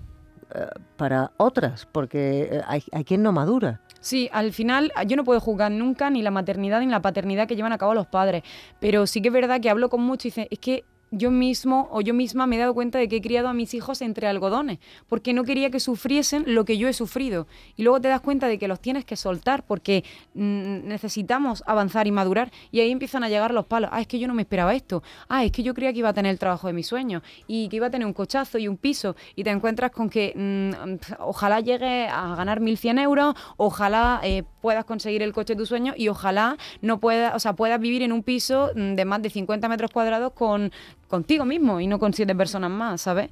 eh, 0.55 0.67
para 0.97 1.33
otras, 1.37 1.87
porque 1.87 2.49
eh, 2.51 2.63
hay, 2.67 2.83
hay 2.93 3.05
quien 3.05 3.23
no 3.23 3.33
madura. 3.33 3.81
Sí, 4.01 4.29
al 4.33 4.53
final 4.53 4.93
yo 5.07 5.17
no 5.17 5.25
puedo 5.25 5.41
juzgar 5.41 5.73
nunca 5.73 6.09
ni 6.11 6.23
la 6.23 6.31
maternidad 6.31 6.81
ni 6.81 6.87
la 6.87 7.03
paternidad 7.03 7.49
que 7.49 7.57
llevan 7.57 7.73
a 7.73 7.79
cabo 7.79 7.95
los 7.95 8.07
padres, 8.07 8.45
pero 8.81 9.07
sí 9.07 9.21
que 9.21 9.29
es 9.29 9.35
verdad 9.35 9.61
que 9.61 9.71
hablo 9.71 9.89
con 9.89 10.03
muchos 10.03 10.27
y 10.27 10.29
dicen, 10.29 10.49
es 10.51 10.59
que 10.59 10.85
yo 11.11 11.31
mismo 11.31 11.89
o 11.91 12.01
yo 12.01 12.15
misma 12.15 12.47
me 12.47 12.57
he 12.57 12.59
dado 12.59 12.75
cuenta 12.75 12.99
de 12.99 13.09
que 13.09 13.17
he 13.17 13.21
criado 13.21 13.49
a 13.49 13.55
mis 13.55 13.75
hijos 13.75 14.03
entre 14.03 14.27
algodones, 14.27 14.79
porque 15.09 15.33
no 15.33 15.45
quería 15.45 15.71
que 15.71 15.81
sufriesen 15.81 16.45
lo 16.47 16.65
que 16.65 16.79
yo 16.79 16.89
he 16.89 16.93
sufrido. 16.93 17.47
Y 17.77 17.83
luego 17.83 18.01
te 18.01 18.09
das 18.09 18.21
cuenta 18.21 18.49
de 18.49 18.59
que 18.59 18.69
los 18.69 18.81
tienes 18.81 19.05
que 19.05 19.17
soltar 19.17 19.65
porque 19.65 20.05
mm, 20.35 20.87
necesitamos 20.87 21.63
avanzar 21.67 22.07
y 22.07 22.13
madurar 22.13 22.51
y 22.71 22.81
ahí 22.81 22.91
empiezan 22.91 23.25
a 23.25 23.29
llegar 23.29 23.53
los 23.53 23.67
palos. 23.67 23.91
Ah, 23.93 24.01
es 24.01 24.07
que 24.07 24.19
yo 24.19 24.29
no 24.29 24.35
me 24.35 24.43
esperaba 24.43 24.75
esto. 24.75 25.03
Ah, 25.29 25.45
es 25.45 25.53
que 25.53 25.63
yo 25.63 25.75
creía 25.75 25.93
que 25.93 26.01
iba 26.01 26.09
a 26.09 26.15
tener 26.15 26.31
el 26.31 26.39
trabajo 26.39 26.67
de 26.67 26.73
mis 26.73 26.87
sueños 26.87 27.23
y 27.47 27.69
que 27.69 27.77
iba 27.77 27.87
a 27.87 27.91
tener 27.91 28.07
un 28.07 28.13
cochazo 28.13 28.59
y 28.59 28.69
un 28.69 28.77
piso 28.77 29.17
y 29.37 29.45
te 29.45 29.51
encuentras 29.51 29.91
con 29.91 30.11
que 30.11 30.33
mm, 30.35 31.19
ojalá 31.21 31.61
llegue 31.61 32.09
a 32.09 32.35
ganar 32.35 32.61
1.100 32.61 33.03
euros, 33.03 33.35
ojalá 33.57 34.21
eh, 34.23 34.45
puedas 34.61 34.85
conseguir 34.85 35.23
el 35.23 35.33
coche 35.33 35.55
de 35.55 35.59
tus 35.59 35.69
sueños 35.69 35.95
y 35.97 36.09
ojalá 36.09 36.57
no 36.83 36.99
puedas, 37.01 37.35
o 37.35 37.39
sea, 37.39 37.55
puedas 37.55 37.81
vivir 37.81 38.03
en 38.03 38.13
un 38.13 38.23
piso 38.23 38.71
mm, 38.75 38.95
de 38.95 39.05
más 39.05 39.23
de 39.23 39.31
50 39.31 39.69
metros 39.69 39.91
cuadrados 39.91 40.33
con 40.33 40.73
contigo 41.09 41.45
mismo 41.45 41.81
y 41.81 41.87
no 41.87 41.99
con 41.99 42.13
siete 42.13 42.35
personas 42.35 42.71
más, 42.71 43.01
¿sabes? 43.01 43.31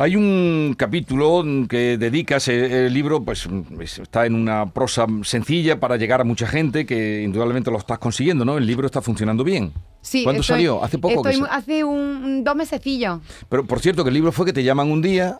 Hay 0.00 0.16
un 0.16 0.74
capítulo 0.78 1.44
que 1.68 1.98
dedicas, 1.98 2.48
el 2.48 2.94
libro 2.94 3.22
pues 3.22 3.46
está 3.98 4.24
en 4.24 4.34
una 4.34 4.72
prosa 4.72 5.04
sencilla 5.24 5.78
para 5.78 5.98
llegar 5.98 6.22
a 6.22 6.24
mucha 6.24 6.46
gente, 6.46 6.86
que 6.86 7.20
indudablemente 7.20 7.70
lo 7.70 7.76
estás 7.76 7.98
consiguiendo, 7.98 8.46
¿no? 8.46 8.56
El 8.56 8.66
libro 8.66 8.86
está 8.86 9.02
funcionando 9.02 9.44
bien. 9.44 9.74
Sí, 10.00 10.24
¿Cuándo 10.24 10.42
salió? 10.42 10.82
¿Hace 10.82 10.96
poco? 10.96 11.22
hace 11.50 11.84
un, 11.84 12.42
dos 12.42 12.56
mesecillos. 12.56 13.20
Pero 13.50 13.66
por 13.66 13.80
cierto, 13.80 14.02
que 14.02 14.08
el 14.08 14.14
libro 14.14 14.32
fue 14.32 14.46
que 14.46 14.54
te 14.54 14.64
llaman 14.64 14.90
un 14.90 15.02
día 15.02 15.38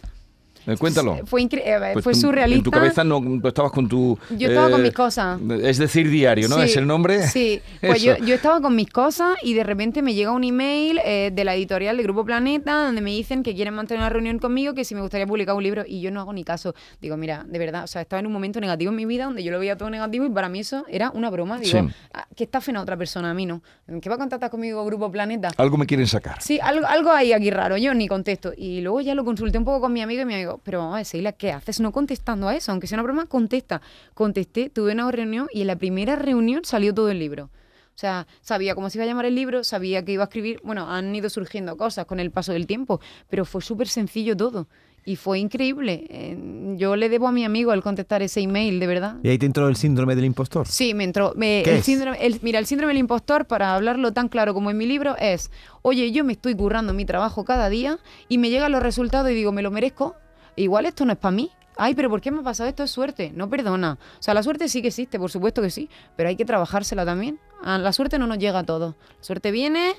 eh, 0.67 0.77
cuéntalo. 0.79 1.19
Fue, 1.27 1.43
eh, 1.43 1.91
pues 1.93 2.05
fue 2.05 2.15
surrealista. 2.15 2.59
En 2.59 2.65
tu 2.65 2.71
cabeza 2.71 3.05
no 3.05 3.23
estabas 3.45 3.73
con 3.73 3.89
tu... 3.89 4.19
Yo 4.37 4.49
estaba 4.49 4.71
con 4.71 4.83
mis 4.83 4.93
cosas. 4.93 5.41
Es 5.63 5.79
decir, 5.79 6.09
diario, 6.09 6.49
¿no? 6.49 6.63
¿Es 6.63 6.77
el 6.77 6.87
nombre? 6.87 7.27
Sí, 7.27 7.61
pues 7.81 8.03
yo, 8.03 8.17
yo, 8.19 8.35
estaba 8.35 8.61
con 8.61 8.75
mis 8.77 8.91
cosas 8.91 9.37
y 9.43 9.55
de 9.55 9.65
repente 9.65 10.03
me 10.03 10.15
llega 10.15 10.33
un 10.33 10.45
email 10.45 11.01
de 11.33 11.45
la 11.45 11.55
editorial 11.55 11.97
de 11.97 12.03
Grupo 12.03 12.25
Planeta 12.25 12.85
donde 12.87 13.01
me 13.01 13.11
dicen 13.11 13.43
que 13.43 13.55
quieren 13.55 13.75
mantener 13.75 14.01
una 14.01 14.11
reunión 14.11 14.39
conmigo, 14.39 14.75
que 14.75 14.85
si 14.85 14.95
me 14.95 15.01
gustaría 15.01 15.27
publicar 15.27 15.55
un 15.55 15.63
libro 15.63 15.85
y 15.87 16.01
yo 16.01 16.11
no 16.11 16.21
hago 16.21 16.33
ni 16.33 16.45
caso. 16.45 16.75
Digo, 17.01 17.17
mira, 17.17 17.45
de 17.47 17.59
verdad, 17.59 17.85
o 17.85 17.87
sea, 17.87 18.03
estaba 18.03 18.21
en 18.21 18.27
un 18.27 18.33
momento 18.33 18.61
negativo 18.61 18.91
en 18.91 18.97
mi 18.97 19.05
vida 19.05 19.25
donde 19.25 19.43
yo 19.43 19.53
lo 19.53 19.59
veía 19.59 19.77
todo 19.77 19.91
negativo 19.91 20.27
y 20.27 20.31
para 20.31 20.49
mí 20.49 20.61
eso 20.61 20.85
era 20.89 21.11
una 21.11 21.31
broma. 21.31 21.59
Digo, 21.59 21.89
ah, 22.15 22.27
que 22.37 22.45
está 22.45 22.61
fena 22.61 22.81
otra 22.81 22.97
persona, 22.97 23.31
a 23.31 23.35
mí 23.35 23.47
no. 23.47 23.63
¿Qué 24.01 24.09
va 24.09 24.17
a 24.17 24.19
contactar 24.19 24.51
conmigo 24.51 24.85
Grupo 24.85 25.11
Planeta? 25.11 25.51
Algo 25.57 25.77
me 25.77 25.87
quieren 25.87 26.07
sacar. 26.07 26.41
Sí, 26.41 26.59
algo, 26.61 26.87
algo 26.87 27.11
hay 27.11 27.33
aquí 27.33 27.51
raro, 27.51 27.77
yo 27.77 27.95
ni 27.95 28.09
contesto. 28.09 28.53
Y 28.57 28.81
luego 28.81 29.01
ya 29.01 29.15
lo 29.15 29.25
consulté 29.25 29.59
un 29.59 29.65
poco 29.65 29.81
con 29.81 29.93
mi 29.93 30.03
amigo 30.03 30.23
y 30.23 30.25
mi 30.25 30.35
amigo, 30.35 30.50
pero 30.59 30.79
vamos 30.79 30.97
a 30.97 30.99
decirle 30.99 31.35
¿qué 31.35 31.53
haces 31.53 31.81
no 31.81 31.93
contestando 31.93 32.49
a 32.49 32.57
eso? 32.57 32.73
Aunque 32.73 32.87
sea 32.87 32.97
una 32.97 33.05
broma, 33.05 33.27
contesta. 33.27 33.81
Contesté, 34.15 34.71
tuve 34.71 34.93
una 34.93 35.11
reunión 35.11 35.49
y 35.53 35.63
en 35.63 35.67
la 35.67 35.77
primera 35.77 36.17
reunión 36.17 36.65
salió 36.65 36.95
todo 36.95 37.11
el 37.11 37.19
libro. 37.19 37.51
O 37.95 37.99
sea, 38.01 38.27
sabía 38.41 38.75
cómo 38.75 38.89
se 38.89 38.97
iba 38.97 39.05
a 39.05 39.07
llamar 39.07 39.27
el 39.27 39.35
libro, 39.35 39.63
sabía 39.63 40.03
que 40.03 40.13
iba 40.13 40.25
a 40.25 40.29
escribir. 40.29 40.59
Bueno, 40.65 40.89
han 40.89 41.15
ido 41.15 41.29
surgiendo 41.29 41.77
cosas 41.77 42.07
con 42.07 42.19
el 42.19 42.31
paso 42.31 42.53
del 42.53 42.67
tiempo, 42.67 42.99
pero 43.29 43.45
fue 43.45 43.61
súper 43.61 43.89
sencillo 43.89 44.35
todo. 44.35 44.69
Y 45.05 45.17
fue 45.17 45.39
increíble. 45.39 46.07
Eh, 46.09 46.75
yo 46.77 46.97
le 46.97 47.11
debo 47.11 47.29
a 47.29 47.33
mi 47.33 47.45
amigo 47.45 47.75
el 47.75 47.83
contestar 47.83 48.23
ese 48.23 48.41
email, 48.41 48.81
de 48.81 48.87
verdad. 48.87 49.17
¿Y 49.23 49.29
ahí 49.29 49.37
te 49.37 49.45
entró 49.45 49.69
el 49.69 49.77
síndrome 49.77 50.15
del 50.15 50.25
impostor? 50.25 50.67
Sí, 50.67 50.95
me 50.95 51.05
entró. 51.05 51.35
el 51.39 51.83
síndrome, 51.83 52.19
mira, 52.41 52.59
el 52.59 52.65
síndrome 52.65 52.93
del 52.95 53.01
impostor, 53.01 53.47
para 53.47 53.75
hablarlo 53.75 54.13
tan 54.13 54.29
claro 54.29 54.55
como 54.55 54.71
en 54.71 54.79
mi 54.79 54.87
libro, 54.87 55.15
es, 55.19 55.51
oye, 55.83 56.11
yo 56.11 56.25
me 56.25 56.33
estoy 56.33 56.55
currando 56.55 56.95
mi 56.95 57.05
trabajo 57.05 57.45
cada 57.45 57.69
día 57.69 57.99
y 58.29 58.39
me 58.39 58.49
llegan 58.51 58.73
los 58.73 58.83
resultados 58.83 59.31
y 59.31 59.35
digo, 59.35 59.53
me 59.53 59.61
lo 59.61 59.71
merezco, 59.71 60.17
igual 60.57 60.87
esto 60.87 61.05
no 61.05 61.13
es 61.13 61.19
para 61.19 61.33
mí. 61.33 61.51
Ay, 61.77 61.95
pero 61.95 62.11
¿por 62.11 62.21
qué 62.21 62.31
me 62.31 62.41
ha 62.41 62.43
pasado 62.43 62.69
esto? 62.69 62.83
Es 62.83 62.91
suerte. 62.91 63.33
No 63.35 63.49
perdona. 63.49 63.99
O 64.19 64.23
sea, 64.23 64.35
la 64.35 64.43
suerte 64.43 64.69
sí 64.69 64.83
que 64.83 64.89
existe, 64.89 65.19
por 65.19 65.31
supuesto 65.31 65.63
que 65.63 65.71
sí, 65.71 65.89
pero 66.17 66.29
hay 66.29 66.37
que 66.37 66.45
trabajársela 66.45 67.05
también. 67.05 67.39
Ah, 67.63 67.79
la 67.79 67.93
suerte 67.93 68.19
no 68.19 68.27
nos 68.27 68.39
llega 68.39 68.59
a 68.59 68.65
todos. 68.65 68.95
La 69.19 69.25
suerte 69.25 69.51
viene 69.51 69.95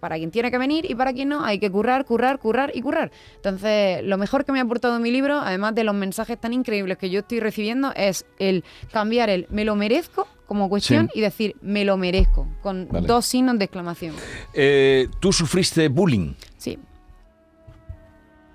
para 0.00 0.16
quien 0.16 0.30
tiene 0.30 0.50
que 0.50 0.58
venir 0.58 0.90
y 0.90 0.94
para 0.94 1.12
quien 1.12 1.28
no, 1.28 1.44
hay 1.44 1.58
que 1.58 1.70
currar, 1.70 2.04
currar, 2.04 2.38
currar 2.38 2.70
y 2.74 2.80
currar. 2.82 3.10
Entonces, 3.36 4.02
lo 4.04 4.16
mejor 4.16 4.44
que 4.44 4.52
me 4.52 4.60
ha 4.60 4.62
aportado 4.62 4.98
mi 5.00 5.10
libro, 5.10 5.38
además 5.38 5.74
de 5.74 5.84
los 5.84 5.94
mensajes 5.94 6.40
tan 6.40 6.52
increíbles 6.52 6.98
que 6.98 7.10
yo 7.10 7.20
estoy 7.20 7.40
recibiendo, 7.40 7.92
es 7.94 8.24
el 8.38 8.64
cambiar 8.92 9.28
el 9.30 9.46
me 9.50 9.64
lo 9.64 9.74
merezco 9.74 10.26
como 10.46 10.68
cuestión 10.70 11.10
y 11.14 11.20
decir 11.20 11.56
me 11.60 11.84
lo 11.84 11.96
merezco, 11.96 12.48
con 12.62 12.88
dos 12.88 13.26
signos 13.26 13.58
de 13.58 13.66
exclamación. 13.66 14.14
Eh, 14.54 15.08
¿Tú 15.20 15.32
sufriste 15.32 15.88
bullying? 15.88 16.34
Sí. 16.56 16.78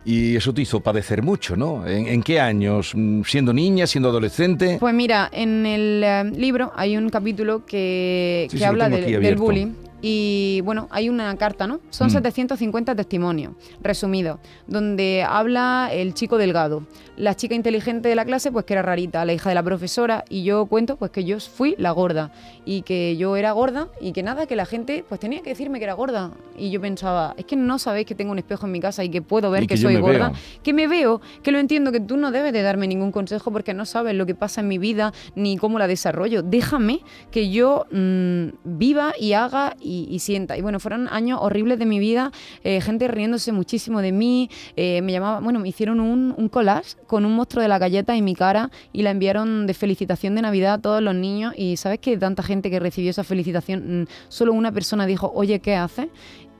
Y 0.06 0.36
eso 0.36 0.54
te 0.54 0.62
hizo 0.62 0.82
padecer 0.82 1.22
mucho, 1.22 1.56
¿no? 1.56 1.88
¿En, 1.88 2.22
qué 2.24 2.40
años? 2.40 2.94
¿Siendo 3.26 3.54
niña, 3.54 3.88
siendo 3.88 4.10
adolescente? 4.10 4.78
Pues 4.80 4.94
mira, 4.94 5.30
en 5.32 5.66
el 5.66 6.04
eh, 6.04 6.24
libro 6.36 6.74
hay 6.76 6.98
un 6.98 7.10
capítulo 7.10 7.66
que, 7.66 8.50
habla 8.66 8.90
del 8.90 9.36
bullying. 9.36 9.74
Y 10.06 10.60
bueno, 10.66 10.90
hay 10.92 11.08
una 11.08 11.34
carta, 11.38 11.66
¿no? 11.66 11.80
Son 11.90 12.10
750 12.10 12.94
mm. 12.94 12.96
testimonios, 12.98 13.54
resumidos, 13.82 14.38
donde 14.68 15.26
habla 15.26 15.90
el 15.94 16.14
chico 16.14 16.38
delgado, 16.38 16.86
la 17.16 17.36
chica 17.36 17.56
inteligente 17.56 18.10
de 18.10 18.16
la 18.16 18.26
clase, 18.26 18.52
pues 18.52 18.66
que 18.66 18.74
era 18.74 18.82
rarita, 18.82 19.24
la 19.24 19.32
hija 19.32 19.48
de 19.48 19.56
la 19.56 19.64
profesora, 19.64 20.26
y 20.28 20.44
yo 20.44 20.66
cuento 20.66 20.98
pues 20.98 21.12
que 21.12 21.24
yo 21.24 21.40
fui 21.40 21.76
la 21.78 21.92
gorda, 21.92 22.34
y 22.66 22.82
que 22.82 23.16
yo 23.16 23.38
era 23.38 23.54
gorda, 23.54 23.88
y 24.02 24.12
que 24.12 24.24
nada, 24.24 24.46
que 24.46 24.58
la 24.58 24.66
gente 24.66 25.06
pues 25.08 25.22
tenía 25.22 25.42
que 25.42 25.52
decirme 25.52 25.80
que 25.80 25.86
era 25.86 25.94
gorda. 25.94 26.32
Y 26.58 26.70
yo 26.70 26.82
pensaba, 26.82 27.34
es 27.38 27.46
que 27.46 27.56
no 27.56 27.80
sabéis 27.80 28.06
que 28.06 28.14
tengo 28.14 28.34
un 28.34 28.40
espejo 28.40 28.66
en 28.66 28.74
mi 28.74 28.82
casa 28.82 29.06
y 29.06 29.10
que 29.10 29.22
puedo 29.22 29.52
ver 29.52 29.68
que, 29.68 29.78
soy 29.78 29.96
gorda, 29.96 30.34
que 30.64 30.74
me 30.74 30.88
veo, 30.88 31.22
que 31.42 31.54
lo 31.54 31.60
entiendo, 31.60 31.94
que 31.94 32.02
tú 32.02 32.18
no 32.18 32.32
debes 32.32 32.52
de 32.52 32.62
darme 32.62 32.88
ningún 32.88 33.14
consejo 33.14 33.52
porque 33.52 33.74
no 33.74 33.86
sabes 33.86 34.16
lo 34.16 34.26
que 34.26 34.36
pasa 34.36 34.60
en 34.60 34.68
mi 34.68 34.78
vida 34.78 35.14
ni 35.36 35.56
cómo 35.56 35.80
la 35.80 35.88
desarrollo. 35.88 36.44
Déjame 36.44 37.00
que 37.32 37.50
yo 37.50 37.86
mm, 37.90 38.48
viva 38.66 39.14
y 39.18 39.32
haga 39.34 39.76
y, 39.80 39.93
sienta. 40.20 40.58
Y 40.58 40.62
bueno, 40.62 40.80
fueron 40.80 41.08
años 41.08 41.40
horribles 41.42 41.80
de 41.80 41.86
mi 41.86 42.00
vida, 42.00 42.32
eh, 42.64 42.82
gente 42.82 43.08
riéndose 43.08 43.52
muchísimo 43.52 44.02
de 44.02 44.12
mí, 44.12 44.50
eh, 44.76 45.02
me 45.02 45.12
llamaba, 45.12 45.40
bueno, 45.40 45.60
me 45.60 45.70
hicieron 45.70 46.00
un, 46.00 46.34
un 46.38 46.50
collage 46.50 46.96
con 47.08 47.26
un 47.26 47.36
monstruo 47.36 47.62
de 47.62 47.68
la 47.68 47.80
galleta 47.80 48.16
en 48.16 48.24
mi 48.26 48.36
cara 48.36 48.72
y 48.92 49.02
la 49.02 49.12
enviaron 49.12 49.68
de 49.68 49.74
felicitación 49.74 50.36
de 50.36 50.42
Navidad 50.42 50.74
a 50.76 50.78
todos 50.80 51.02
los 51.02 51.16
niños 51.16 51.54
y 51.58 51.78
sabes 51.78 52.00
que 52.00 52.18
tanta 52.18 52.44
gente 52.44 52.70
que 52.70 52.80
recibió 52.80 53.10
esa 53.10 53.24
felicitación, 53.24 54.02
mm, 54.02 54.08
solo 54.30 54.54
una 54.54 54.72
persona 54.72 55.06
dijo, 55.06 55.32
oye, 55.36 55.60
¿qué 55.60 55.76
hace? 55.76 56.10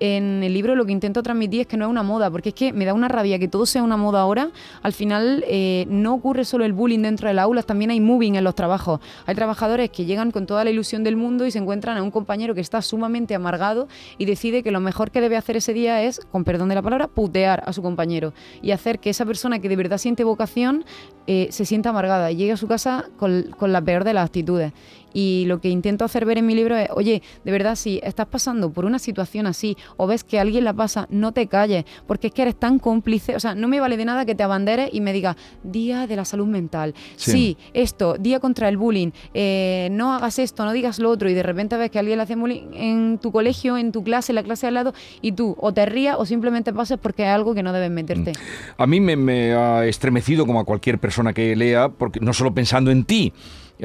En 0.04 0.44
el 0.44 0.54
libro 0.54 0.76
lo 0.76 0.86
que 0.86 0.92
intento 0.92 1.24
transmitir 1.24 1.62
es 1.62 1.68
que 1.68 1.78
no 1.78 1.86
es 1.86 1.90
una 1.90 2.04
moda, 2.04 2.30
porque 2.30 2.50
es 2.50 2.56
que 2.56 2.74
me 2.74 2.84
da 2.84 2.94
una 2.94 3.08
rabia 3.08 3.40
que 3.40 3.48
todo 3.48 3.66
sea 3.66 3.84
una 3.84 3.96
moda 3.96 4.20
ahora. 4.20 4.50
Al 4.82 4.92
final 4.92 5.46
eh, 5.48 5.86
no 5.88 6.14
ocurre 6.14 6.44
solo 6.44 6.66
el 6.66 6.74
bullying 6.74 7.00
dentro 7.00 7.30
del 7.30 7.40
aula, 7.40 7.64
también 7.64 7.90
hay 7.90 8.02
moving 8.02 8.36
en 8.36 8.44
los 8.44 8.54
trabajos. 8.54 9.00
Hay 9.26 9.34
trabajadores 9.34 9.92
que 9.92 10.04
llegan 10.04 10.32
con 10.32 10.46
toda 10.46 10.66
la 10.66 10.72
ilusión 10.72 11.06
del 11.06 11.16
mundo 11.16 11.46
y 11.46 11.52
se 11.52 11.60
encuentran 11.60 11.96
a 11.96 12.04
un 12.04 12.12
compañero 12.12 12.54
que 12.54 12.60
está 12.60 12.82
sumamente 12.82 13.34
amargado 13.34 13.88
y 14.18 14.26
decide 14.26 14.62
que 14.62 14.72
lo 14.72 14.82
mejor 14.82 15.10
que 15.10 15.22
debe 15.22 15.38
hacer 15.38 15.56
ese 15.56 15.72
día 15.72 16.04
es, 16.04 16.20
con 16.20 16.44
perdón 16.44 16.68
de 16.68 16.76
la 16.76 16.82
palabra, 16.82 17.08
putear 17.08 17.64
a 17.66 17.72
su 17.72 17.82
compañero 17.82 18.34
y 18.62 18.72
hacer 18.72 19.00
que 19.00 19.10
esa 19.10 19.26
persona 19.26 19.60
que 19.60 19.70
de 19.70 19.78
verdad 19.78 20.00
siente 20.00 20.26
vocación 20.26 20.84
eh, 21.28 21.48
se 21.52 21.64
sienta 21.64 21.92
amargada 21.92 22.30
y 22.30 22.36
llegue 22.36 22.52
a 22.52 22.58
su 22.58 22.68
casa 22.68 23.06
con, 23.16 23.54
con 23.58 23.72
la 23.72 23.80
peor 23.80 24.04
de 24.04 24.12
las 24.12 24.26
actitudes. 24.26 24.74
Y 25.14 25.46
lo 25.48 25.62
que 25.62 25.70
intento 25.70 26.06
hacer 26.06 26.26
ver 26.26 26.40
en 26.40 26.46
mi 26.46 26.56
libro 26.56 26.76
es, 26.76 26.90
oye, 26.92 27.22
de 27.44 27.52
verdad, 27.52 27.76
si 27.76 28.00
estás 28.04 28.28
pasando 28.28 28.72
por 28.72 28.86
una 28.86 29.00
situación 29.00 29.46
así 29.48 29.78
o 29.98 30.08
ves 30.08 30.24
que 30.24 30.40
alguien 30.40 30.64
la 30.64 30.74
pasa, 30.74 31.08
no 31.10 31.32
te 31.32 31.48
calles, 31.48 31.86
porque 32.08 32.28
es 32.28 32.34
que 32.34 32.42
eres 32.42 32.56
tan 32.56 32.80
cómplice. 32.80 33.36
O 33.36 33.40
sea, 33.40 33.56
no 33.56 33.68
me 33.68 33.80
vale 33.80 33.98
de 33.98 34.06
nada 34.06 34.26
que 34.26 34.36
te 34.36 34.44
abanderes 34.44 34.90
y 34.92 35.02
me 35.02 35.14
digas, 35.14 35.36
Día 35.64 36.08
de 36.08 36.16
la 36.16 36.26
Salud 36.26 36.48
Mental. 36.48 36.94
Sí, 37.16 37.58
esto, 37.74 38.16
Día 38.20 38.40
contra 38.40 38.70
el 38.70 38.78
Bullying. 38.78 39.12
Eh, 39.34 39.90
no 39.92 40.14
hagas 40.14 40.40
esto, 40.40 40.66
no 40.66 40.72
digas 40.72 41.00
lo 41.00 41.10
otro. 41.10 41.30
Y 41.30 41.34
de 41.34 41.44
repente 41.44 41.78
ves 41.78 41.92
que 41.92 42.00
alguien 42.00 42.18
le 42.18 42.24
hace 42.24 42.36
bullying 42.36 42.74
en 42.74 43.20
tu 43.20 43.32
colegio, 43.32 43.78
en 43.78 43.92
tu 43.92 44.04
clase, 44.04 44.32
en 44.32 44.36
la 44.36 44.44
clase 44.44 44.68
al 44.68 44.74
lado, 44.74 44.94
y 45.22 45.34
tú 45.34 45.56
o 45.60 45.74
te 45.74 45.86
rías 45.86 46.16
o 46.18 46.26
simplemente 46.26 46.74
pases 46.74 46.98
porque 46.98 47.24
es 47.24 47.30
algo 47.30 47.54
que 47.54 47.64
no 47.64 47.74
debes 47.74 47.92
meterte. 47.92 48.32
Mm. 48.32 48.82
A 48.82 48.88
mí 48.88 49.00
me, 49.00 49.16
me 49.16 49.54
ha 49.54 49.86
estremecido 49.86 50.46
como 50.46 50.60
a 50.60 50.66
cualquier 50.66 51.00
persona 51.00 51.34
que 51.34 51.56
lea, 51.56 51.90
porque 51.90 52.20
no 52.20 52.34
solo 52.34 52.54
pensando 52.54 52.92
en 52.92 53.04
ti, 53.04 53.34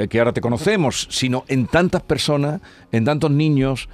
que 0.07 0.19
ahora 0.19 0.33
te 0.33 0.41
conocemos, 0.41 1.09
sino 1.11 1.45
en 1.49 1.67
tantas 1.67 2.03
personas, 2.03 2.61
en 2.93 3.05
tantos 3.05 3.31
niños 3.31 3.89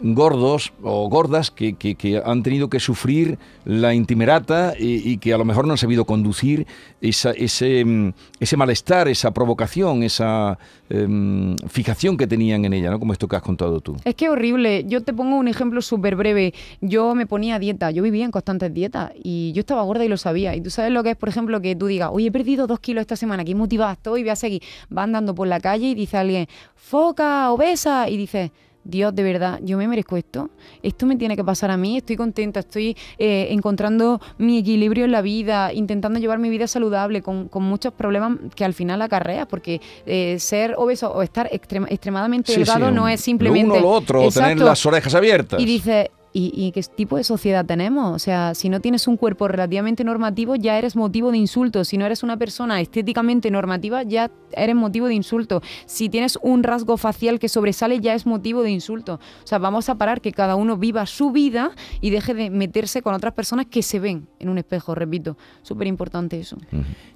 gordos 0.00 0.72
o 0.82 1.08
gordas 1.08 1.50
que, 1.50 1.74
que, 1.74 2.22
han 2.24 2.42
tenido 2.42 2.68
que 2.68 2.80
sufrir 2.80 3.38
la 3.64 3.94
intimerata 3.94 4.74
y, 4.78 5.18
que 5.18 5.34
a 5.34 5.38
lo 5.38 5.44
mejor 5.44 5.66
no 5.66 5.72
han 5.72 5.78
sabido 5.78 6.04
conducir 6.04 6.66
ese, 7.00 7.84
mm, 7.84 8.12
ese 8.40 8.56
malestar, 8.56 9.08
esa 9.08 9.32
provocación, 9.32 10.02
esa 10.02 10.58
em, 10.88 11.56
fijación 11.68 12.16
que 12.16 12.26
tenían 12.26 12.64
en 12.64 12.72
ella, 12.72 12.90
¿no? 12.90 12.98
Como 12.98 13.12
esto 13.12 13.28
que 13.28 13.36
has 13.36 13.42
contado 13.42 13.80
tú. 13.80 13.96
Es 14.04 14.14
que 14.14 14.28
horrible. 14.28 14.84
Yo 14.86 15.02
te 15.02 15.12
pongo 15.12 15.36
un 15.36 15.48
ejemplo 15.48 15.82
súper 15.82 16.16
breve. 16.16 16.54
Yo 16.80 17.14
me 17.14 17.26
ponía 17.26 17.56
a 17.56 17.58
dieta, 17.58 17.90
yo 17.90 18.02
vivía 18.02 18.24
en 18.24 18.30
constantes 18.30 18.72
dietas 18.72 19.12
y 19.22 19.52
yo 19.52 19.60
estaba 19.60 19.82
gorda 19.82 20.04
y 20.04 20.08
lo 20.08 20.16
sabía. 20.16 20.54
Y 20.54 20.60
tú 20.60 20.70
sabes 20.70 20.92
lo 20.92 21.02
que 21.02 21.10
es, 21.10 21.16
por 21.16 21.28
ejemplo, 21.28 21.60
que 21.60 21.74
tú 21.76 21.86
digas, 21.86 22.10
oye, 22.12 22.28
he 22.28 22.32
perdido 22.32 22.66
dos 22.66 22.80
kilos 22.80 23.02
esta 23.02 23.16
semana, 23.16 23.44
qué 23.44 23.54
motivada 23.54 23.92
estoy, 23.92 24.22
voy 24.22 24.30
a 24.30 24.36
seguir. 24.36 24.62
Va 24.96 25.02
andando 25.02 25.34
por 25.34 25.48
la 25.48 25.60
calle 25.60 25.88
y 25.88 25.94
dice 25.94 26.16
alguien, 26.16 26.46
foca, 26.74 27.50
obesa, 27.50 28.08
y 28.08 28.16
dice 28.16 28.52
Dios, 28.88 29.14
de 29.14 29.22
verdad, 29.22 29.60
yo 29.62 29.76
me 29.76 29.86
merezco 29.86 30.16
esto, 30.16 30.48
esto 30.82 31.04
me 31.04 31.16
tiene 31.16 31.36
que 31.36 31.44
pasar 31.44 31.70
a 31.70 31.76
mí, 31.76 31.98
estoy 31.98 32.16
contenta, 32.16 32.60
estoy 32.60 32.96
eh, 33.18 33.48
encontrando 33.50 34.18
mi 34.38 34.56
equilibrio 34.58 35.04
en 35.04 35.12
la 35.12 35.20
vida, 35.20 35.74
intentando 35.74 36.18
llevar 36.18 36.38
mi 36.38 36.48
vida 36.48 36.66
saludable 36.66 37.20
con, 37.20 37.48
con 37.48 37.64
muchos 37.64 37.92
problemas 37.92 38.38
que 38.56 38.64
al 38.64 38.72
final 38.72 39.02
acarrea, 39.02 39.46
porque 39.46 39.82
eh, 40.06 40.38
ser 40.38 40.74
obeso 40.78 41.12
o 41.12 41.20
estar 41.20 41.50
extrema- 41.52 41.88
extremadamente 41.90 42.50
Sí, 42.52 42.60
delgado 42.60 42.88
sí, 42.88 42.94
no 42.94 43.06
es 43.08 43.20
simplemente... 43.20 43.68
Lo 43.68 43.74
uno 43.74 43.78
o 43.78 43.90
lo 43.90 43.90
otro, 43.90 44.20
o 44.22 44.30
tener 44.30 44.52
Exacto. 44.52 44.64
las 44.64 44.86
orejas 44.86 45.14
abiertas. 45.14 45.60
Y 45.60 45.66
dice, 45.66 46.10
¿y, 46.32 46.52
y 46.54 46.72
qué 46.72 46.82
tipo 46.82 47.16
de 47.16 47.24
sociedad 47.24 47.64
tenemos? 47.64 48.14
O 48.14 48.18
sea, 48.18 48.54
si 48.54 48.68
no 48.68 48.80
tienes 48.80 49.06
un 49.08 49.16
cuerpo 49.16 49.48
relativamente 49.48 50.04
normativo, 50.04 50.54
ya 50.56 50.78
eres 50.78 50.96
motivo 50.96 51.30
de 51.30 51.38
insulto. 51.38 51.84
Si 51.84 51.98
no 51.98 52.06
eres 52.06 52.22
una 52.22 52.36
persona 52.36 52.80
estéticamente 52.80 53.50
normativa, 53.50 54.02
ya 54.02 54.30
eres 54.52 54.76
motivo 54.76 55.06
de 55.08 55.14
insulto. 55.14 55.62
Si 55.86 56.08
tienes 56.08 56.38
un 56.42 56.62
rasgo 56.62 56.96
facial 56.96 57.38
que 57.38 57.48
sobresale, 57.48 58.00
ya 58.00 58.14
es 58.14 58.26
motivo 58.26 58.62
de 58.62 58.70
insulto. 58.70 59.14
O 59.14 59.46
sea, 59.46 59.58
vamos 59.58 59.88
a 59.88 59.96
parar 59.96 60.20
que 60.20 60.32
cada 60.32 60.56
uno 60.56 60.76
viva 60.76 61.06
su 61.06 61.30
vida 61.30 61.72
y 62.00 62.10
deje 62.10 62.34
de 62.34 62.50
meterse 62.50 63.02
con 63.02 63.14
otras 63.14 63.34
personas 63.34 63.66
que 63.66 63.82
se 63.82 63.98
ven 64.00 64.26
en 64.38 64.48
un 64.48 64.58
espejo, 64.58 64.94
repito. 64.94 65.36
Súper 65.62 65.86
importante 65.86 66.38
eso. 66.38 66.56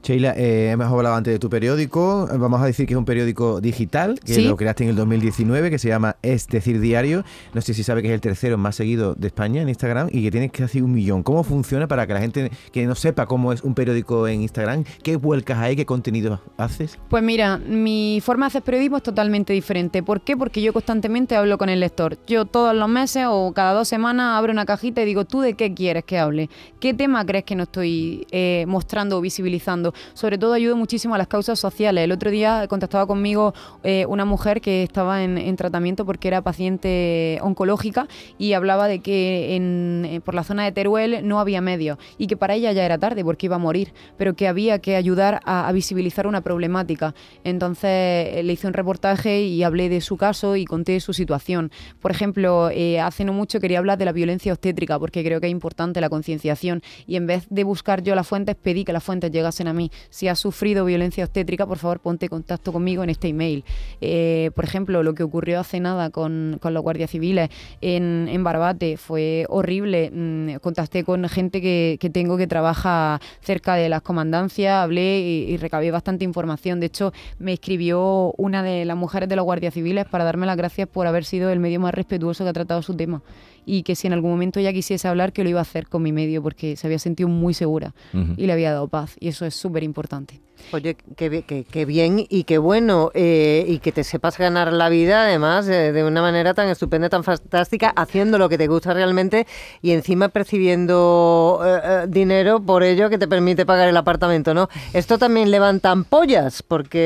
Sheila, 0.02 0.35
eh, 0.37 0.71
hemos 0.71 0.87
hablado 0.87 1.14
antes 1.16 1.33
de 1.33 1.38
tu 1.38 1.49
periódico. 1.50 2.28
Vamos 2.38 2.61
a 2.61 2.66
decir 2.66 2.87
que 2.87 2.95
es 2.95 2.99
un 2.99 3.04
periódico 3.04 3.61
digital, 3.61 4.19
que 4.25 4.35
Sí. 4.35 4.45
lo 4.45 4.57
creaste 4.57 4.85
en 4.85 4.90
el 4.90 4.97
2019, 4.97 5.71
que 5.71 5.78
se 5.78 5.88
llama 5.88 6.16
Es 6.23 6.49
decir 6.49 6.81
Diario. 6.81 7.25
No 7.54 7.61
sé 7.61 7.75
si 7.75 7.83
sabe 7.85 8.02
que 8.02 8.09
es 8.09 8.14
el 8.14 8.21
tercero 8.21 8.59
más 8.59 8.76
seguido 8.76 9.01
de 9.11 9.26
España 9.26 9.62
en 9.62 9.68
Instagram 9.68 10.09
y 10.11 10.23
que 10.23 10.30
tienes 10.30 10.52
casi 10.52 10.80
un 10.80 10.92
millón. 10.92 11.23
¿Cómo 11.23 11.42
funciona 11.42 11.88
para 11.88 12.06
que 12.06 12.14
la 12.14 12.21
gente 12.21 12.50
que 12.73 12.87
no 12.87 12.94
sepa 12.94 13.26
cómo 13.26 13.52
es 13.52 13.62
un 13.62 13.75
periódico 13.75 14.28
en 14.28 14.42
Instagram, 14.42 14.85
qué 15.02 15.16
vuelcas 15.16 15.59
hay, 15.59 15.76
qué 15.76 15.85
contenido 15.85 16.40
haces? 16.56 16.99
Pues 17.09 17.23
mira, 17.23 17.59
mi 17.59 18.21
forma 18.23 18.47
de 18.47 18.49
hacer 18.49 18.62
periodismo 18.62 18.99
es 18.99 19.02
totalmente 19.02 19.52
diferente. 19.52 20.02
¿Por 20.02 20.23
qué? 20.23 20.37
Porque 20.37 20.62
yo 20.62 20.73
constantemente 20.73 21.37
hablo 21.37 21.59
con 21.59 21.68
el 21.68 21.80
lector. 21.80 22.18
Yo 22.26 22.44
todos 22.44 22.75
los 22.75 22.88
meses 22.88 23.26
o 23.28 23.52
cada 23.52 23.73
dos 23.73 23.88
semanas 23.88 24.38
abro 24.38 24.52
una 24.52 24.64
cajita 24.64 25.02
y 25.02 25.04
digo, 25.04 25.25
¿tú 25.25 25.40
de 25.40 25.54
qué 25.54 25.75
quieres 25.75 26.04
que 26.04 26.18
hable? 26.18 26.49
¿Qué 26.80 26.94
tema 26.94 27.25
crees 27.26 27.44
que 27.44 27.56
no 27.56 27.64
estoy 27.64 28.26
eh, 28.30 28.64
mostrando 28.68 29.18
o 29.18 29.21
visibilizando? 29.21 29.92
Sobre 30.14 30.38
todo 30.38 30.52
ayudo 30.52 30.76
muchísimo 30.76 31.14
a 31.14 31.18
las 31.18 31.28
causas 31.28 31.59
sociales. 31.59 32.04
El 32.04 32.12
otro 32.12 32.30
día 32.30 32.66
contactaba 32.68 33.06
conmigo 33.06 33.54
eh, 33.82 34.06
una 34.06 34.25
mujer 34.25 34.61
que 34.61 34.82
estaba 34.82 35.25
en, 35.25 35.38
en 35.38 35.56
tratamiento 35.56 36.04
porque 36.04 36.28
era 36.28 36.42
paciente 36.42 37.38
oncológica 37.42 38.06
y 38.38 38.52
hablaba 38.52 38.88
de 38.88 38.91
que 39.00 39.56
en, 39.56 40.06
eh, 40.08 40.20
por 40.20 40.34
la 40.34 40.44
zona 40.44 40.64
de 40.64 40.72
Teruel 40.72 41.26
no 41.26 41.40
había 41.40 41.61
medios 41.61 41.99
y 42.18 42.26
que 42.26 42.37
para 42.37 42.54
ella 42.54 42.72
ya 42.72 42.84
era 42.84 42.99
tarde 42.99 43.25
porque 43.25 43.46
iba 43.46 43.56
a 43.56 43.58
morir, 43.58 43.92
pero 44.16 44.34
que 44.34 44.49
había 44.49 44.78
que 44.80 44.96
ayudar 44.96 45.40
a, 45.44 45.68
a 45.68 45.72
visibilizar 45.72 46.26
una 46.26 46.40
problemática. 46.40 47.14
Entonces 47.44 47.90
eh, 47.90 48.42
le 48.44 48.52
hice 48.52 48.66
un 48.66 48.72
reportaje 48.72 49.42
y 49.42 49.62
hablé 49.62 49.88
de 49.88 50.00
su 50.00 50.16
caso 50.16 50.56
y 50.56 50.64
conté 50.64 51.00
su 51.00 51.12
situación. 51.12 51.70
Por 52.00 52.11
ejemplo, 52.11 52.70
eh, 52.70 53.00
hace 53.00 53.25
no 53.25 53.32
mucho 53.32 53.61
quería 53.61 53.78
hablar 53.78 53.99
de 53.99 54.04
la 54.04 54.12
violencia 54.12 54.52
obstétrica 54.52 54.99
porque 54.99 55.25
creo 55.25 55.40
que 55.40 55.46
es 55.46 55.52
importante 55.52 56.00
la 56.00 56.08
concienciación 56.08 56.82
y 57.06 57.16
en 57.16 57.26
vez 57.26 57.46
de 57.50 57.64
buscar 57.64 58.02
yo 58.02 58.14
las 58.14 58.26
fuentes 58.26 58.56
pedí 58.56 58.84
que 58.84 58.92
las 58.92 59.04
fuentes 59.04 59.30
llegasen 59.30 59.68
a 59.68 59.72
mí. 59.72 59.90
Si 60.11 60.28
has 60.28 60.38
sufrido 60.38 60.84
violencia 60.84 61.25
obstétrica, 61.25 61.66
por 61.66 61.78
favor 61.78 62.00
ponte 62.00 62.26
en 62.26 62.30
contacto 62.30 62.72
conmigo 62.72 63.02
en 63.02 63.11
este 63.11 63.28
email. 63.28 63.64
Eh, 64.00 64.50
por 64.54 64.64
ejemplo, 64.64 65.02
lo 65.02 65.14
que 65.14 65.22
ocurrió 65.22 65.61
hace 65.61 65.80
nada 65.80 66.11
con, 66.11 66.58
con 66.61 66.75
los 66.75 66.82
guardias 66.82 67.11
civiles 67.11 67.50
en, 67.80 68.28
en 68.28 68.44
Barbate 68.44 68.81
fue 68.96 69.46
horrible. 69.48 70.10
Mm, 70.12 70.56
contacté 70.60 71.04
con 71.04 71.28
gente 71.28 71.60
que, 71.60 71.98
que 72.00 72.10
tengo 72.10 72.36
que 72.36 72.46
trabaja 72.46 73.20
cerca 73.40 73.74
de 73.74 73.88
las 73.88 74.02
comandancias, 74.02 74.74
hablé 74.74 75.20
y, 75.20 75.52
y 75.52 75.56
recabé 75.56 75.90
bastante 75.90 76.24
información. 76.24 76.80
De 76.80 76.86
hecho, 76.86 77.12
me 77.38 77.52
escribió 77.52 78.34
una 78.36 78.62
de 78.62 78.84
las 78.84 78.96
mujeres 78.96 79.28
de 79.28 79.36
los 79.36 79.44
guardias 79.44 79.74
civiles 79.74 80.06
para 80.06 80.24
darme 80.24 80.46
las 80.46 80.56
gracias 80.56 80.88
por 80.88 81.06
haber 81.06 81.24
sido 81.24 81.50
el 81.50 81.60
medio 81.60 81.80
más 81.80 81.94
respetuoso 81.94 82.44
que 82.44 82.50
ha 82.50 82.52
tratado 82.52 82.82
su 82.82 82.94
tema. 82.94 83.22
Y 83.64 83.83
que 83.85 83.95
si 83.95 84.07
en 84.09 84.12
algún 84.12 84.31
momento 84.33 84.59
ella 84.61 84.73
quisiese 84.73 85.07
hablar, 85.09 85.33
que 85.33 85.45
lo 85.45 85.50
iba 85.50 85.61
a 85.61 85.62
hacer 85.62 85.87
con 85.88 86.02
mi 86.02 86.12
medio, 86.12 86.42
porque 86.42 86.76
se 86.76 86.87
había 86.87 86.99
sentido 86.99 87.28
muy 87.28 87.54
segura 87.54 87.95
Ujú. 88.12 88.35
y 88.37 88.47
le 88.47 88.52
había 88.52 88.73
dado 88.73 88.88
paz. 88.88 89.16
Y 89.21 89.28
eso 89.28 89.47
es 89.47 89.54
súper 89.54 89.83
importante. 89.85 90.40
Oye, 90.73 90.97
qué, 91.16 91.42
qué- 91.45 91.64
qué 91.64 91.85
bien 91.85 92.25
y 92.28 92.45
qué 92.45 92.59
bueno, 92.59 93.11
eh, 93.14 93.64
y 93.66 93.78
que 93.81 93.90
te 93.90 94.04
sepas 94.04 94.38
ganar 94.38 94.73
la 94.73 94.88
vida 94.90 95.25
además 95.25 95.66
eh, 95.69 95.90
de 95.92 96.04
una 96.04 96.23
manera 96.23 96.54
tan 96.54 96.69
estupenda, 96.69 97.09
tan 97.09 97.25
fantástica, 97.25 97.92
haciendo 97.97 98.38
lo 98.38 98.49
que 98.49 98.59
te 98.59 98.69
gusta 98.69 98.95
realmente 98.95 99.47
y 99.81 99.90
encima 99.90 100.28
percibiendo 100.28 101.61
eh, 101.64 101.81
eh, 101.85 102.07
dinero 102.09 102.61
por 102.61 102.83
ello 102.85 103.11
que 103.11 103.19
te 103.19 103.26
permite 103.26 103.66
pagar 103.66 103.88
el 103.88 103.97
apartamento, 103.97 104.54
¿no? 104.54 104.69
Esto 104.92 105.19
también 105.19 105.50
levanta 105.50 105.90
ampollas 105.90 106.62
porque 106.62 107.00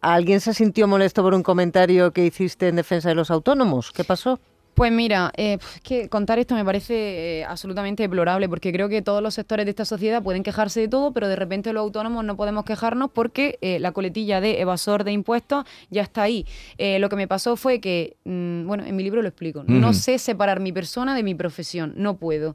alguien 0.00 0.40
se 0.40 0.54
sintió 0.54 0.88
molesto 0.88 1.22
por 1.22 1.34
un 1.34 1.42
comentario 1.42 2.10
que 2.12 2.26
hiciste 2.26 2.68
en 2.68 2.76
defensa 2.76 3.08
de 3.10 3.14
los 3.14 3.30
autónomos. 3.30 3.92
¿Qué 3.92 4.02
pasó? 4.04 4.40
Pues 4.76 4.92
mira, 4.92 5.32
eh, 5.38 5.56
es 5.74 5.80
que 5.80 6.10
contar 6.10 6.38
esto 6.38 6.54
me 6.54 6.62
parece 6.62 7.38
eh, 7.38 7.44
absolutamente 7.46 8.02
deplorable 8.02 8.46
porque 8.46 8.70
creo 8.74 8.90
que 8.90 9.00
todos 9.00 9.22
los 9.22 9.32
sectores 9.32 9.64
de 9.64 9.70
esta 9.70 9.86
sociedad 9.86 10.22
pueden 10.22 10.42
quejarse 10.42 10.80
de 10.80 10.88
todo, 10.88 11.14
pero 11.14 11.28
de 11.28 11.36
repente 11.36 11.72
los 11.72 11.80
autónomos 11.80 12.26
no 12.26 12.36
podemos 12.36 12.66
quejarnos 12.66 13.10
porque 13.10 13.56
eh, 13.62 13.78
la 13.78 13.92
coletilla 13.92 14.42
de 14.42 14.60
evasor 14.60 15.04
de 15.04 15.12
impuestos 15.12 15.64
ya 15.88 16.02
está 16.02 16.24
ahí. 16.24 16.44
Eh, 16.76 16.98
lo 16.98 17.08
que 17.08 17.16
me 17.16 17.26
pasó 17.26 17.56
fue 17.56 17.80
que, 17.80 18.18
mm, 18.24 18.66
bueno, 18.66 18.84
en 18.84 18.94
mi 18.94 19.02
libro 19.02 19.22
lo 19.22 19.28
explico, 19.28 19.64
no 19.66 19.94
sé 19.94 20.18
separar 20.18 20.60
mi 20.60 20.72
persona 20.72 21.14
de 21.14 21.22
mi 21.22 21.34
profesión, 21.34 21.94
no 21.96 22.18
puedo. 22.18 22.54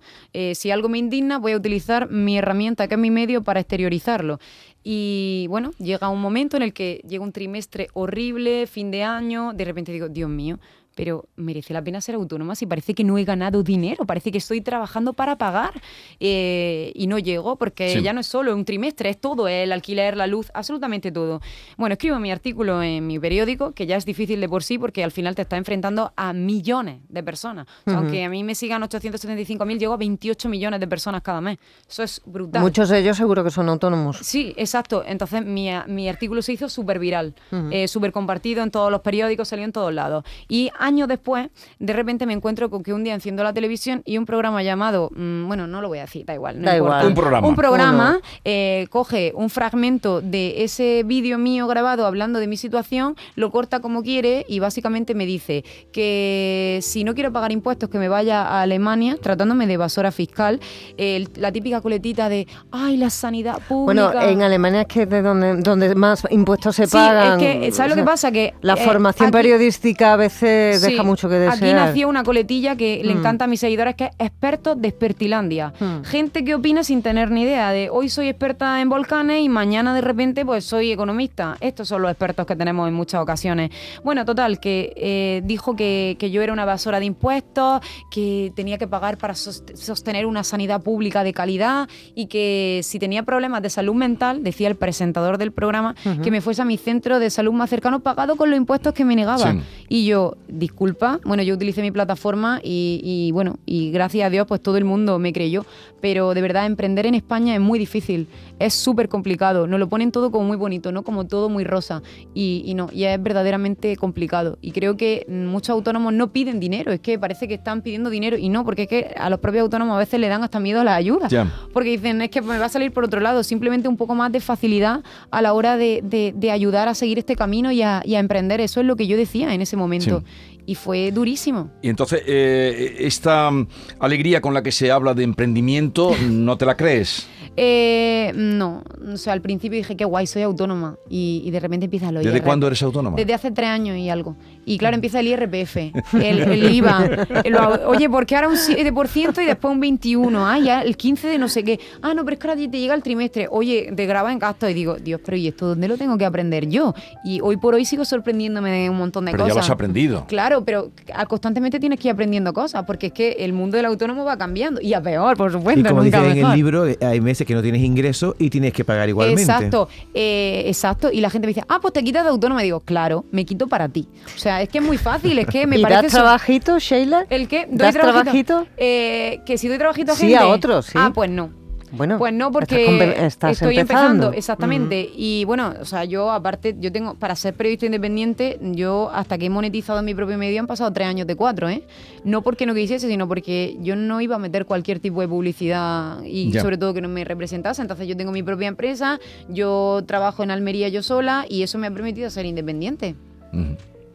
Si 0.54 0.70
algo 0.70 0.90
me 0.90 1.00
indigna, 1.00 1.40
voy 1.40 1.54
a 1.54 1.58
utilizar 1.58 2.12
mi 2.12 2.38
herramienta, 2.38 2.88
que 2.88 2.94
es 2.94 3.02
mi 3.02 3.10
medio, 3.10 3.42
para 3.42 3.62
exteriorizarlo. 3.62 4.40
Y 4.84 5.46
bueno, 5.50 5.72
llega 5.80 6.10
un 6.10 6.22
momento 6.22 6.58
en 6.58 6.64
el 6.64 6.74
que 6.74 7.02
llega 7.08 7.24
un 7.24 7.32
trimestre 7.32 7.88
horrible, 7.94 8.68
fin 8.68 8.92
de 8.92 9.04
año, 9.04 9.54
de 9.54 9.66
repente 9.66 9.92
digo, 9.92 10.10
Dios 10.10 10.30
mío, 10.30 10.60
pero 10.96 11.26
merece 11.36 11.74
la 11.74 11.82
pena 11.84 12.02
ser 12.02 12.16
autónoma 12.16 12.56
si 12.56 12.66
parece 12.66 12.94
que 12.94 13.04
no 13.04 13.18
he 13.18 13.24
ganado 13.24 13.64
dinero, 13.64 14.06
parece 14.06 14.32
que 14.32 14.38
estoy 14.40 14.62
trabajando 14.62 15.14
para 15.14 15.38
pagar 15.38 15.82
eh, 16.20 16.92
y 16.96 17.08
no 17.08 17.18
llego 17.20 17.56
porque 17.58 17.90
Sí. 17.94 18.02
ya 18.02 18.14
no 18.14 18.20
es 18.22 18.28
solo 18.28 18.54
un 18.56 18.66
trimestre, 18.66 19.10
es 19.10 19.20
todo, 19.20 19.48
el 19.48 19.72
alquiler, 19.72 20.16
la 20.18 20.28
luz, 20.28 20.52
absolutamente 20.54 21.12
todo. 21.12 21.42
Bueno, 21.78 21.94
escribo 21.94 22.20
mi 22.20 22.32
artículo 22.32 22.82
en 22.84 23.08
mi 23.08 23.20
periódico, 23.20 23.72
que 23.74 23.86
ya 23.86 23.98
es 23.98 24.06
difícil 24.06 24.40
de 24.40 24.48
por 24.50 24.64
sí 24.64 24.78
porque 24.78 25.04
al 25.04 25.12
final 25.12 25.36
te 25.36 25.42
está 25.44 25.58
enfrentando 25.58 26.14
a 26.16 26.34
millones 26.34 27.02
de 27.10 27.24
personas. 27.24 27.68
O 27.86 27.90
sea, 27.90 28.00
Aunque 28.00 28.24
a 28.24 28.30
mí 28.30 28.44
me 28.44 28.56
sigan 28.56 28.82
875.000, 28.84 29.80
llego 29.80 29.94
a 29.94 29.98
28 29.98 30.50
millones 30.50 30.80
de 30.80 30.88
personas 30.88 31.22
cada 31.22 31.42
mes. 31.42 31.58
Eso 31.90 32.04
es 32.04 32.22
brutal. 32.26 32.62
Muchos 32.62 32.90
de 32.90 33.00
ellos 33.00 33.18
seguro 33.18 33.44
que 33.44 33.50
son 33.52 33.70
autónomos. 33.70 34.18
Sí, 34.22 34.54
exacto. 34.58 35.04
Entonces 35.06 35.46
mi, 35.46 35.70
mi 35.88 36.08
artículo 36.10 36.42
se 36.42 36.54
hizo 36.54 36.70
súper 36.70 37.00
viral, 37.00 37.36
eh, 37.72 37.88
súper 37.88 38.12
compartido 38.12 38.64
en 38.64 38.72
todos 38.72 38.92
los 38.92 39.02
periódicos, 39.02 39.48
salió 39.48 39.66
en 39.66 39.72
todos 39.72 39.94
lados. 39.94 40.24
Y 40.48 40.70
años 40.82 41.08
después, 41.08 41.50
de 41.80 41.94
repente 41.94 42.26
me 42.26 42.34
encuentro 42.34 42.70
con 42.70 42.84
que 42.84 42.94
un 42.94 43.04
día 43.04 43.14
enciendo 43.14 43.44
la 43.44 43.54
televisión 43.54 44.02
y 44.06 44.18
un 44.18 44.26
programa 44.26 44.64
llamado, 44.64 45.10
mm, 45.16 45.48
bueno, 45.48 45.68
no 45.68 45.82
lo 45.82 45.88
voy 45.88 46.00
a 46.00 46.02
decir, 46.02 46.26
da 46.26 46.34
igual. 46.34 46.60
no 46.60 46.66
Da 46.66 46.78
importa. 46.78 46.98
igual. 46.98 47.08
Un 47.08 47.16
programa. 47.16 47.48
Un 47.48 47.56
programa 47.56 48.20
eh, 48.46 48.88
coge 48.90 49.32
un 49.36 49.50
fragmento 49.50 50.22
de 50.22 50.64
ese 50.64 51.04
vídeo 51.06 51.38
mío 51.38 51.68
grabado 51.68 52.06
hablando 52.06 52.40
de 52.40 52.48
mi 52.48 52.58
situación, 52.58 53.16
lo 53.36 53.52
corta 53.52 53.80
como 53.80 54.04
quiere 54.04 54.46
y 54.48 54.60
básicamente 54.60 55.14
me 55.16 55.26
dice 55.26 55.64
que 56.12 56.80
si 56.82 57.04
no 57.04 57.14
quiero 57.14 57.32
pagar 57.32 57.52
impuestos, 57.52 57.90
que 57.90 58.00
me 58.00 58.08
vaya 58.10 58.42
a 58.42 58.62
Alemania, 58.62 59.18
tratándome 59.22 59.68
de 59.68 59.74
evasora 59.74 60.12
fiscal, 60.12 60.60
el- 60.98 61.30
la 61.36 61.52
típica 61.52 61.82
coletita 61.82 62.30
de, 62.30 62.48
ay, 62.72 62.98
la 62.98 63.10
sanidad 63.10 63.60
pública. 63.68 64.12
Bueno, 64.12 64.22
en 64.22 64.42
Alemania 64.42 64.82
es 64.82 64.88
que 64.88 65.04
es 65.04 65.10
de 65.10 65.22
donde, 65.22 65.58
donde 65.58 65.94
más 65.96 66.26
impuestos 66.30 66.76
se 66.76 66.86
Sí, 66.88 66.92
pagan. 66.94 67.40
es 67.40 67.60
que, 67.60 67.72
¿sabes 67.72 67.92
lo 67.92 67.96
que 67.96 68.02
O 68.02 68.06
pasa? 68.06 68.32
Que 68.32 68.54
La 68.62 68.74
eh, 68.74 68.78
formación 68.86 69.28
aquí- 69.28 69.34
periodística 69.34 70.14
a 70.14 70.18
veces 70.18 70.71
deja 70.80 71.02
Sí, 71.02 71.08
mucho 71.08 71.28
que 71.30 71.36
desear. 71.36 71.58
Aquí 71.64 71.74
nació 71.74 72.08
una 72.10 72.24
coletilla 72.24 72.76
que 72.76 73.02
le 73.04 73.14
Mm. 73.14 73.18
encanta 73.20 73.46
a 73.46 73.48
mis 73.48 73.60
seguidores, 73.60 73.96
que 73.96 74.06
es 74.06 74.12
expertos 74.20 74.82
de 74.82 74.88
Expertilandia. 74.90 75.74
Mm. 75.80 76.04
Gente 76.04 76.44
que 76.44 76.56
opina 76.56 76.84
sin 76.84 77.02
tener 77.02 77.32
ni 77.32 77.42
idea 77.44 77.72
de 77.72 77.90
hoy 77.90 78.10
soy 78.10 78.28
experta 78.30 78.80
en 78.82 78.90
volcanes 78.90 79.42
y 79.42 79.50
mañana 79.50 79.94
de 79.94 80.02
repente 80.02 80.46
pues 80.46 80.64
soy 80.66 80.92
economista. 80.92 81.58
Estos 81.60 81.88
son 81.88 82.02
los 82.02 82.12
expertos 82.12 82.46
que 82.46 82.56
tenemos 82.56 82.88
en 82.88 82.94
muchas 82.94 83.22
ocasiones. 83.22 83.72
Bueno, 84.04 84.26
total, 84.26 84.60
que 84.60 84.94
eh, 84.96 85.42
dijo 85.46 85.76
que, 85.76 86.16
que 86.20 86.32
yo 86.32 86.42
era 86.42 86.54
una 86.54 86.64
evasora 86.64 87.00
de 87.00 87.06
impuestos, 87.06 87.82
que 88.10 88.52
tenía 88.56 88.78
que 88.78 88.88
pagar 88.88 89.18
para 89.18 89.34
sost- 89.34 89.76
sostener 89.76 90.26
una 90.26 90.44
sanidad 90.44 90.82
pública 90.82 91.24
de 91.24 91.34
calidad 91.34 91.88
y 92.16 92.28
que 92.28 92.82
si 92.84 93.00
tenía 93.00 93.24
problemas 93.24 93.62
de 93.62 93.70
salud 93.70 93.96
mental, 93.96 94.44
decía 94.44 94.68
el 94.68 94.76
presentador 94.76 95.38
del 95.38 95.52
programa, 95.52 95.96
que 96.24 96.32
me 96.32 96.42
fuese 96.42 96.62
a 96.62 96.66
mi 96.66 96.78
centro 96.78 97.20
de 97.20 97.30
salud 97.30 97.54
más 97.54 97.70
cercano 97.70 98.00
pagado 98.02 98.36
con 98.36 98.50
los 98.50 98.58
impuestos 98.58 98.94
que 98.94 99.06
me 99.06 99.16
negaba. 99.16 99.52
Sí. 99.54 99.60
Y 99.90 100.06
yo, 100.06 100.36
disculpa, 100.62 101.20
bueno, 101.26 101.44
yo 101.44 101.56
utilicé 101.56 101.82
mi 101.82 101.92
plataforma 101.92 102.62
y, 102.64 103.02
y, 103.04 103.32
bueno, 103.32 103.58
y 103.66 103.92
gracias 103.92 104.28
a 104.28 104.30
Dios 104.30 104.46
pues 104.48 104.62
todo 104.62 104.78
el 104.78 104.86
mundo 104.86 105.18
me 105.18 105.34
creyó, 105.34 105.66
pero 106.00 106.34
de 106.34 106.42
verdad 106.42 106.68
emprender 106.68 107.08
en 107.08 107.16
España 107.16 107.56
es 107.56 107.60
muy 107.60 107.80
difícil, 107.80 108.28
es 108.66 108.74
súper 108.74 109.10
complicado, 109.10 109.68
nos 109.68 109.80
lo 109.80 109.90
ponen 109.90 110.12
todo 110.12 110.32
como 110.32 110.46
muy 110.46 110.58
bonito, 110.58 110.92
¿no? 110.92 111.04
Como 111.04 111.26
todo 111.28 111.50
muy 111.50 111.64
rosa. 111.64 112.02
Y, 112.34 112.64
y 112.66 112.74
no, 112.74 112.90
y 112.94 113.04
es 113.06 113.22
verdaderamente 113.22 113.96
complicado. 113.98 114.58
Y 114.62 114.72
creo 114.72 114.98
que 114.98 115.26
muchos 115.30 115.70
autónomos 115.72 116.14
no 116.14 116.32
piden 116.32 116.60
dinero, 116.60 116.92
es 116.92 117.00
que 117.00 117.18
parece 117.20 117.48
que 117.48 117.56
están 117.56 117.82
pidiendo 117.82 118.10
dinero 118.10 118.38
y 118.38 118.50
no, 118.50 118.64
porque 118.66 118.84
es 118.84 118.88
que 118.88 119.14
a 119.18 119.30
los 119.30 119.40
propios 119.40 119.64
autónomos 119.64 119.96
a 119.96 120.00
veces 120.00 120.20
le 120.20 120.28
dan 120.28 120.44
hasta 120.44 120.60
miedo 120.60 120.82
a 120.82 120.84
las 120.84 120.98
ayudas, 120.98 121.32
porque 121.74 121.90
dicen, 121.90 122.22
es 122.22 122.30
que 122.30 122.42
me 122.42 122.58
va 122.58 122.66
a 122.66 122.70
salir 122.70 122.92
por 122.92 123.04
otro 123.04 123.20
lado, 123.20 123.44
simplemente 123.44 123.88
un 123.88 123.98
poco 123.98 124.16
más 124.16 124.32
de 124.32 124.40
facilidad 124.40 125.04
a 125.32 125.42
la 125.42 125.54
hora 125.54 125.78
de, 125.78 126.02
de- 126.04 126.34
de 126.36 126.52
ayudar 126.52 126.88
a 126.88 126.94
seguir 126.96 127.20
este 127.20 127.36
camino 127.36 127.72
y 127.72 127.82
a, 127.82 128.02
y 128.06 128.16
a 128.16 128.20
emprender, 128.20 128.62
eso 128.62 128.80
es 128.80 128.86
lo 128.86 128.96
que 128.96 129.08
yo 129.08 129.18
decía 129.18 129.54
en 129.54 129.62
ese 129.62 129.76
momento 129.78 130.24
y 130.72 130.76
fue 130.76 131.12
durísimo. 131.12 131.70
Y 131.82 131.90
entonces, 131.90 132.24
eh, 132.26 132.96
esta 133.00 133.52
mm, 133.52 133.68
alegría 134.00 134.40
con 134.40 134.54
la 134.54 134.64
que 134.64 134.72
se 134.72 134.90
habla 134.90 135.14
de 135.14 135.24
emprendimiento, 135.24 136.12
¿no 136.30 136.58
te 136.58 136.66
la 136.66 136.78
crees? 136.78 137.28
Eh, 137.58 138.32
no, 138.34 138.82
o 139.14 139.18
sea, 139.18 139.34
al 139.34 139.42
principio 139.42 139.78
dije 139.78 139.98
que 139.98 140.06
guay, 140.06 140.26
soy 140.26 140.42
autónoma 140.44 140.96
y, 141.10 141.42
y 141.46 141.52
de 141.52 141.60
repente 141.60 141.84
empieza 141.86 142.10
lo 142.10 142.22
¿Desde 142.22 142.42
cuándo 142.42 142.66
eres 142.66 142.82
autónoma? 142.82 143.18
Desde 143.18 143.34
hace 143.34 143.52
tres 143.52 143.68
años 143.68 143.98
y 143.98 144.10
algo. 144.10 144.38
Y 144.66 144.78
claro, 144.78 144.96
empieza 144.96 145.20
el 145.20 145.28
IRPF, 145.28 145.76
el, 146.14 146.40
el 146.40 146.74
IVA. 146.76 147.28
el- 147.44 147.56
oye, 147.88 148.10
¿por 148.10 148.26
qué 148.26 148.36
ahora 148.38 148.48
un 148.48 148.56
7% 148.56 149.44
y 149.44 149.46
después 149.46 149.74
un 149.74 149.82
21%? 149.82 150.32
Ah, 150.46 150.60
ya 150.60 150.82
el 150.82 150.98
15% 150.98 151.22
de 151.24 151.38
no 151.38 151.50
sé 151.50 151.66
qué. 151.66 151.78
Ah, 152.02 152.14
no, 152.14 152.24
pero 152.24 152.36
es 152.36 152.40
que 152.40 152.48
ahora 152.48 152.62
te 152.72 152.80
llega 152.80 152.94
el 152.96 153.04
trimestre. 153.04 153.48
Oye, 153.52 153.92
te 153.94 154.06
graba 154.06 154.32
en 154.32 154.40
gasto 154.40 154.70
y 154.70 154.74
digo, 154.74 154.96
Dios, 154.96 155.20
pero 155.26 155.36
¿y 155.36 155.50
esto 155.50 155.68
dónde 155.68 155.90
lo 155.90 155.98
tengo 155.98 156.18
que 156.18 156.24
aprender 156.26 156.70
yo? 156.70 156.94
Y 157.26 157.42
hoy 157.42 157.58
por 157.58 157.74
hoy 157.76 157.84
sigo 157.84 158.06
sorprendiéndome 158.06 158.72
de 158.72 158.90
un 158.90 158.98
montón 158.98 159.26
de 159.26 159.32
Pero 159.34 159.44
ya 159.48 159.50
cosas. 159.50 159.68
lo 159.68 159.74
has 159.74 159.76
aprendido. 159.76 160.26
Claro, 160.30 160.61
pero 160.66 160.92
constantemente 161.28 161.80
tienes 161.80 162.00
que 162.00 162.08
ir 162.08 162.14
aprendiendo 162.14 162.54
cosas, 162.54 162.84
porque 162.86 163.08
es 163.08 163.14
que 163.14 163.32
el 163.40 163.54
mundo 163.54 163.78
del 163.78 163.86
autónomo 163.86 164.24
va 164.26 164.38
cambiando. 164.38 164.82
Y 164.82 164.94
a 164.94 165.02
peor, 165.02 165.38
por 165.38 165.52
supuesto. 165.52 165.80
Y 165.80 165.84
como 165.84 166.04
nunca 166.04 166.18
dicen 166.18 166.32
en 166.32 166.38
el 166.38 166.44
mejor. 166.44 166.56
libro, 166.56 166.86
hay 167.02 167.22
meses 167.22 167.46
que 167.46 167.54
no 167.54 167.62
tienes 167.62 167.82
ingreso 167.82 168.36
y 168.40 168.50
tienes 168.50 168.74
que 168.74 168.84
pagar 168.84 169.10
igualmente. 169.10 169.42
Exacto, 169.42 169.90
eh, 170.14 170.64
exacto. 170.68 171.12
Y 171.12 171.22
la 171.22 171.30
gente 171.30 171.48
me 171.48 171.54
dice, 171.54 171.66
ah, 171.68 171.80
pues 171.82 171.94
te 171.94 172.04
quitas 172.04 172.24
de 172.24 172.30
autónoma. 172.30 172.62
Y 172.62 172.66
digo, 172.66 172.80
claro, 172.82 173.26
me 173.32 173.46
quito 173.46 173.68
para 173.68 173.90
ti. 173.90 174.08
O 174.36 174.40
sea, 174.40 174.62
es 174.62 174.70
que 174.70 174.80
es 174.80 174.84
muy 174.84 174.98
fácil, 174.98 175.38
es 175.40 175.48
que 175.48 175.68
me 175.68 175.78
¿Y 175.80 175.82
parece... 175.82 176.04
das 176.04 176.12
trabajito, 176.14 176.80
Sheila? 176.80 177.26
¿El 177.30 177.48
qué? 177.48 177.68
¿Doy 177.68 177.78
¿Das 177.78 177.96
trabajito? 177.96 178.68
Eh, 178.78 179.42
que 179.46 179.58
si 179.58 179.68
doy 179.68 179.78
trabajito 179.78 180.12
a 180.12 180.16
Sí, 180.16 180.28
gente. 180.30 180.38
a 180.38 180.48
otros, 180.48 180.86
sí. 180.88 180.94
Ah, 180.96 181.12
pues 181.14 181.30
no. 181.30 181.61
Bueno, 181.92 182.18
Pues 182.18 182.34
no, 182.34 182.52
porque 182.52 182.86
estás 183.26 183.52
estoy 183.54 183.78
empezando. 183.78 184.08
empezando, 184.28 184.32
exactamente. 184.34 185.10
Y 185.16 185.44
bueno, 185.46 185.74
o 185.80 185.86
sea, 185.86 186.06
yo 186.06 186.32
aparte, 186.32 186.76
yo 186.80 186.92
tengo, 186.92 187.16
para 187.16 187.36
ser 187.36 187.54
periodista 187.54 187.86
independiente, 187.86 188.58
yo 188.62 189.10
hasta 189.14 189.38
que 189.38 189.48
he 189.48 189.50
monetizado 189.50 190.00
en 190.00 190.06
mi 190.06 190.16
propio 190.16 190.38
medio 190.38 190.60
han 190.62 190.68
pasado 190.68 190.92
tres 190.94 191.08
años 191.08 191.28
de 191.28 191.36
cuatro, 191.36 191.68
¿eh? 191.70 191.84
No 192.24 192.42
porque 192.44 192.66
no 192.66 192.74
quisiese, 192.74 193.08
sino 193.08 193.28
porque 193.28 193.78
yo 193.82 193.96
no 193.96 194.22
iba 194.22 194.38
a 194.38 194.40
meter 194.40 194.66
cualquier 194.66 195.00
tipo 195.00 195.20
de 195.22 195.28
publicidad 195.28 196.24
y 196.24 196.52
Ya. 196.52 196.62
sobre 196.62 196.78
todo 196.78 196.94
que 196.94 197.02
no 197.02 197.10
me 197.10 197.24
representase. 197.26 197.82
Entonces 197.82 198.08
yo 198.08 198.16
tengo 198.16 198.32
mi 198.32 198.42
propia 198.44 198.68
empresa, 198.70 199.20
yo 199.50 200.02
trabajo 200.06 200.44
en 200.44 200.52
Almería 200.52 200.88
yo 200.90 201.04
sola 201.04 201.46
y 201.50 201.64
eso 201.64 201.78
me 201.78 201.88
ha 201.88 201.92
permitido 201.92 202.30
ser 202.30 202.46
independiente. 202.46 203.16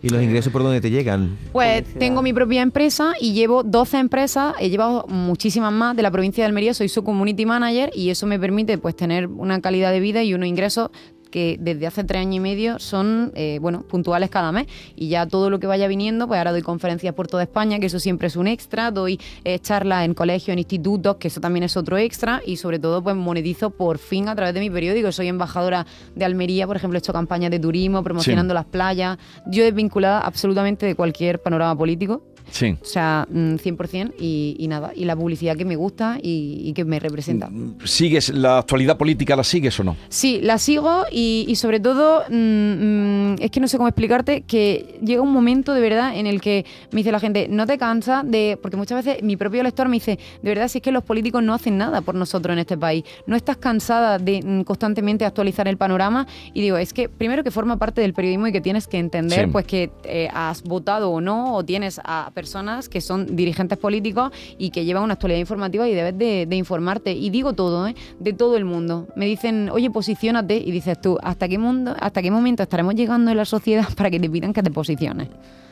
¿Y 0.06 0.08
los 0.08 0.22
ingresos 0.22 0.52
por 0.52 0.62
dónde 0.62 0.80
te 0.80 0.88
llegan? 0.88 1.36
Pues 1.50 1.82
tengo 1.98 2.22
mi 2.22 2.32
propia 2.32 2.62
empresa 2.62 3.14
y 3.20 3.32
llevo 3.32 3.64
12 3.64 3.98
empresas, 3.98 4.54
he 4.60 4.70
llevado 4.70 5.04
muchísimas 5.08 5.72
más 5.72 5.96
de 5.96 6.02
la 6.04 6.12
provincia 6.12 6.44
de 6.44 6.46
Almería, 6.46 6.74
soy 6.74 6.88
su 6.88 7.02
community 7.02 7.44
manager 7.44 7.90
y 7.92 8.10
eso 8.10 8.24
me 8.28 8.38
permite 8.38 8.78
pues 8.78 8.94
tener 8.94 9.26
una 9.26 9.60
calidad 9.60 9.90
de 9.90 9.98
vida 9.98 10.22
y 10.22 10.32
unos 10.32 10.46
ingresos 10.46 10.90
que 11.36 11.58
desde 11.60 11.86
hace 11.86 12.02
tres 12.02 12.22
años 12.22 12.36
y 12.36 12.40
medio 12.40 12.78
son 12.78 13.30
eh, 13.34 13.58
bueno 13.60 13.82
puntuales 13.82 14.30
cada 14.30 14.52
mes. 14.52 14.68
Y 14.94 15.10
ya 15.10 15.26
todo 15.26 15.50
lo 15.50 15.60
que 15.60 15.66
vaya 15.66 15.86
viniendo 15.86 16.26
pues 16.26 16.38
ahora 16.38 16.50
doy 16.50 16.62
conferencias 16.62 17.12
por 17.12 17.28
toda 17.28 17.42
España 17.42 17.78
que 17.78 17.84
eso 17.84 18.00
siempre 18.00 18.28
es 18.28 18.36
un 18.36 18.46
extra. 18.46 18.90
Doy 18.90 19.20
eh, 19.44 19.58
charlas 19.58 20.06
en 20.06 20.14
colegios 20.14 20.54
en 20.54 20.60
institutos 20.60 21.16
que 21.16 21.28
eso 21.28 21.38
también 21.38 21.64
es 21.64 21.76
otro 21.76 21.98
extra. 21.98 22.40
Y 22.46 22.56
sobre 22.56 22.78
todo 22.78 23.02
pues 23.02 23.16
monetizo 23.16 23.68
por 23.68 23.98
fin 23.98 24.30
a 24.30 24.34
través 24.34 24.54
de 24.54 24.60
mi 24.60 24.70
periódico. 24.70 25.12
Soy 25.12 25.28
embajadora 25.28 25.86
de 26.14 26.24
Almería 26.24 26.66
por 26.66 26.76
ejemplo 26.76 26.96
he 26.96 27.00
hecho 27.00 27.12
campañas 27.12 27.50
de 27.50 27.58
turismo 27.58 28.02
promocionando 28.02 28.54
las 28.54 28.64
playas. 28.64 29.18
Yo 29.46 29.62
desvinculada 29.62 30.20
absolutamente 30.20 30.86
de 30.86 30.94
cualquier 30.94 31.42
panorama 31.42 31.76
político 31.76 32.22
Sí. 32.50 32.76
o 32.80 32.84
sea, 32.84 33.26
mm, 33.30 33.54
100% 33.56 34.14
y, 34.18 34.56
y 34.58 34.68
nada, 34.68 34.92
y 34.94 35.04
la 35.04 35.16
publicidad 35.16 35.56
que 35.56 35.64
me 35.64 35.76
gusta 35.76 36.18
y, 36.22 36.62
y 36.64 36.72
que 36.72 36.84
me 36.84 36.98
representa. 37.00 37.50
¿Sigues 37.84 38.28
la 38.30 38.58
actualidad 38.58 38.96
política, 38.96 39.36
la 39.36 39.44
sigues 39.44 39.78
o 39.80 39.84
no? 39.84 39.96
Sí, 40.08 40.40
la 40.42 40.58
sigo 40.58 41.04
y, 41.10 41.44
y 41.48 41.56
sobre 41.56 41.80
todo, 41.80 42.22
mm, 42.28 42.34
mm, 42.34 43.36
es 43.40 43.50
que 43.50 43.60
no 43.60 43.68
sé 43.68 43.76
cómo 43.76 43.88
explicarte, 43.88 44.42
que 44.42 44.98
llega 45.04 45.22
un 45.22 45.32
momento 45.32 45.74
de 45.74 45.80
verdad 45.80 46.16
en 46.16 46.26
el 46.26 46.40
que 46.40 46.64
me 46.92 46.98
dice 46.98 47.12
la 47.12 47.20
gente, 47.20 47.48
no 47.48 47.66
te 47.66 47.78
cansa 47.78 48.22
de, 48.24 48.58
porque 48.60 48.76
muchas 48.76 49.04
veces 49.04 49.22
mi 49.22 49.36
propio 49.36 49.62
lector 49.62 49.88
me 49.88 49.96
dice, 49.96 50.18
de 50.42 50.48
verdad, 50.48 50.68
si 50.68 50.78
es 50.78 50.82
que 50.82 50.92
los 50.92 51.02
políticos 51.04 51.42
no 51.42 51.54
hacen 51.54 51.76
nada 51.78 52.00
por 52.00 52.14
nosotros 52.14 52.52
en 52.52 52.58
este 52.60 52.76
país, 52.76 53.04
no 53.26 53.36
estás 53.36 53.56
cansada 53.56 54.18
de 54.18 54.42
mm, 54.42 54.62
constantemente 54.62 55.24
actualizar 55.24 55.68
el 55.68 55.76
panorama 55.76 56.26
y 56.54 56.60
digo, 56.60 56.76
es 56.76 56.92
que 56.92 57.08
primero 57.08 57.42
que 57.44 57.50
forma 57.50 57.76
parte 57.76 58.00
del 58.00 58.14
periodismo 58.14 58.46
y 58.46 58.52
que 58.52 58.60
tienes 58.60 58.86
que 58.86 58.98
entender 58.98 59.46
Sí. 59.46 59.50
pues 59.52 59.66
que 59.66 59.90
eh, 60.04 60.28
has 60.32 60.62
votado 60.62 61.10
o 61.10 61.20
no, 61.20 61.54
o 61.54 61.64
tienes 61.64 62.00
a 62.04 62.30
personas 62.36 62.90
que 62.90 63.00
son 63.00 63.34
dirigentes 63.34 63.78
políticos 63.78 64.30
y 64.58 64.68
que 64.68 64.84
llevan 64.84 65.04
una 65.04 65.14
actualidad 65.14 65.40
informativa 65.40 65.88
y 65.88 65.94
debes 65.94 66.18
de, 66.18 66.44
de 66.44 66.56
informarte. 66.56 67.12
Y 67.12 67.30
digo 67.30 67.54
todo, 67.54 67.88
¿eh? 67.88 67.96
de 68.20 68.34
todo 68.34 68.58
el 68.58 68.66
mundo. 68.66 69.08
Me 69.16 69.24
dicen, 69.24 69.70
oye, 69.70 69.90
posiciónate, 69.90 70.58
y 70.58 70.70
dices 70.70 71.00
tú, 71.00 71.16
¿hasta 71.22 71.48
qué, 71.48 71.56
mundo, 71.56 71.96
¿hasta 71.98 72.20
qué 72.20 72.30
momento 72.30 72.62
estaremos 72.62 72.94
llegando 72.94 73.30
en 73.30 73.38
la 73.38 73.46
sociedad 73.46 73.88
para 73.96 74.10
que 74.10 74.20
te 74.20 74.28
pidan 74.28 74.52
que 74.52 74.62
te 74.62 74.70
posiciones? 74.70 75.28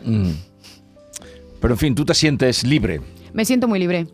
Mm. 0.07 0.31
Pero 1.61 1.75
en 1.75 1.79
fin, 1.79 1.95
tú 1.95 2.07
te 2.07 2.15
sientes 2.15 2.65
libre. 2.65 3.03
Me 3.35 3.45
siento 3.45 3.69
muy 3.69 3.79
libre 3.79 4.07